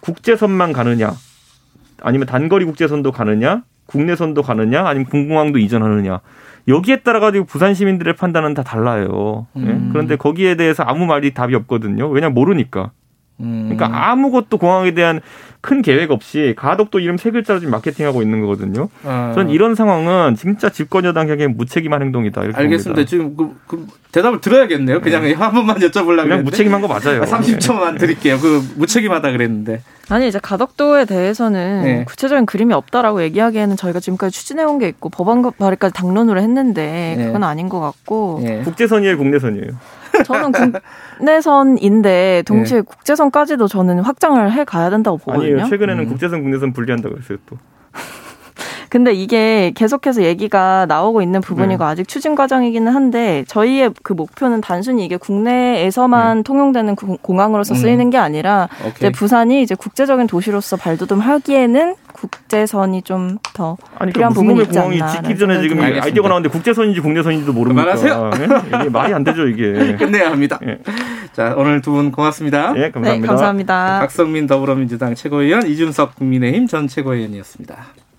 국제선만 0.00 0.72
가느냐 0.72 1.12
아니면 2.02 2.26
단거리 2.26 2.64
국제선도 2.64 3.12
가느냐 3.12 3.62
국내선도 3.86 4.42
가느냐 4.42 4.86
아니면 4.86 5.06
군공항도 5.06 5.58
이전하느냐 5.58 6.20
여기에 6.68 7.00
따라 7.00 7.20
가지고 7.20 7.44
부산 7.44 7.74
시민들의 7.74 8.14
판단은 8.14 8.54
다 8.54 8.62
달라요. 8.62 9.46
예? 9.56 9.60
음. 9.62 9.88
그런데 9.92 10.16
거기에 10.16 10.54
대해서 10.54 10.82
아무 10.84 11.06
말이 11.06 11.34
답이 11.34 11.54
없거든요. 11.54 12.08
왜냐면 12.08 12.34
모르니까. 12.34 12.92
음. 13.40 13.70
그러니까 13.72 14.10
아무것도 14.10 14.58
공항에 14.58 14.92
대한 14.92 15.20
큰 15.60 15.82
계획 15.82 16.10
없이 16.10 16.54
가덕도 16.56 17.00
이름 17.00 17.16
세 17.16 17.30
글자로 17.30 17.58
지금 17.60 17.72
마케팅하고 17.72 18.22
있는 18.22 18.40
거거든요. 18.40 18.88
아. 19.04 19.32
전 19.34 19.50
이런 19.50 19.74
상황은 19.74 20.36
진짜 20.36 20.68
집권 20.68 21.04
여당에게 21.04 21.48
무책임한 21.48 22.02
행동이다. 22.02 22.42
이렇게 22.44 22.58
알겠습니다. 22.58 22.94
봅니다. 22.94 23.08
지금 23.08 23.36
그, 23.36 23.56
그 23.66 23.86
대답을 24.12 24.40
들어야겠네요. 24.40 25.00
그냥 25.00 25.24
한 25.40 25.52
번만 25.52 25.78
여쭤보려고 25.78 26.22
그냥 26.22 26.38
했는데. 26.38 26.42
무책임한 26.42 26.80
거 26.80 26.88
맞아요. 26.88 27.22
30초만 27.26 27.98
드릴게요. 27.98 28.38
그 28.38 28.62
무책임하다 28.76 29.32
그랬는데. 29.32 29.82
아니 30.08 30.28
이제 30.28 30.38
가덕도에 30.40 31.04
대해서는 31.04 31.82
네. 31.84 32.04
구체적인 32.04 32.46
그림이 32.46 32.74
없다라고 32.74 33.22
얘기하기에는 33.22 33.76
저희가 33.76 34.00
지금까지 34.00 34.36
추진해온 34.36 34.78
게 34.78 34.88
있고 34.88 35.08
법안 35.08 35.42
발의까지 35.42 35.94
당론으로 35.94 36.40
했는데 36.40 37.14
네. 37.16 37.26
그건 37.26 37.44
아닌 37.44 37.68
것 37.68 37.80
같고 37.80 38.40
예. 38.42 38.62
국제선이에요, 38.64 39.16
국내선이에요. 39.16 39.70
저는 40.26 40.52
국내선인데 41.18 42.42
동시에 42.46 42.78
네. 42.78 42.82
국제선까지도 42.82 43.68
저는 43.68 44.00
확장을 44.00 44.52
해 44.52 44.64
가야 44.64 44.90
된다고 44.90 45.16
보거든요. 45.16 45.54
아니에요. 45.54 45.68
최근에는 45.68 46.04
음. 46.04 46.08
국제선, 46.08 46.42
국내선 46.42 46.72
분리한다고 46.72 47.16
했어요 47.16 47.38
또. 47.46 47.56
근데 48.92 49.14
이게 49.14 49.72
계속해서 49.74 50.22
얘기가 50.22 50.84
나오고 50.86 51.22
있는 51.22 51.40
부분이고 51.40 51.82
네. 51.82 51.90
아직 51.90 52.06
추진 52.06 52.34
과정이기는 52.34 52.92
한데 52.92 53.42
저희의 53.48 53.92
그 54.02 54.12
목표는 54.12 54.60
단순히 54.60 55.06
이게 55.06 55.16
국내에서만 55.16 56.42
통용되는 56.42 56.94
구- 56.94 57.16
공항으로서 57.22 57.72
네. 57.72 57.80
음. 57.80 57.82
쓰이는 57.82 58.10
게 58.10 58.18
아니라 58.18 58.68
이제 58.80 58.88
오케이. 59.06 59.12
부산이 59.12 59.62
이제 59.62 59.74
국제적인 59.74 60.26
도시로서 60.26 60.76
발돋움하기에는 60.76 61.94
국제선이 62.12 63.00
좀더 63.00 63.78
아니, 63.98 64.12
그러니까 64.12 64.12
필요한 64.12 64.32
부분이 64.34 64.60
있지 64.64 64.78
공항이 64.78 65.00
않나 65.00 65.10
짓기 65.12 65.38
전에 65.38 65.62
지금 65.62 65.76
알겠습니다. 65.78 65.94
네. 65.94 66.00
아이디어가 66.10 66.28
나왔는데 66.28 66.52
국제선인지 66.52 67.00
국내선인지도 67.00 67.52
모릅니까? 67.54 67.94
그만하세요. 67.94 68.30
예? 68.40 68.78
이게 68.80 68.90
말이 68.90 69.14
안 69.14 69.24
되죠, 69.24 69.48
이게. 69.48 69.96
끝내야 69.96 70.30
합니다. 70.30 70.58
예. 70.66 70.78
자, 71.32 71.54
오늘 71.56 71.80
두 71.80 71.92
분 71.92 72.12
고맙습니다. 72.12 72.74
예, 72.76 72.90
감사합니다. 72.90 73.12
네, 73.12 73.26
감사합니다. 73.26 73.98
박성민 74.00 74.46
더불어민주당 74.46 75.14
최고위원, 75.14 75.66
이준석 75.66 76.14
국민의힘 76.16 76.66
전 76.66 76.88
최고위원이었습니다. 76.88 77.76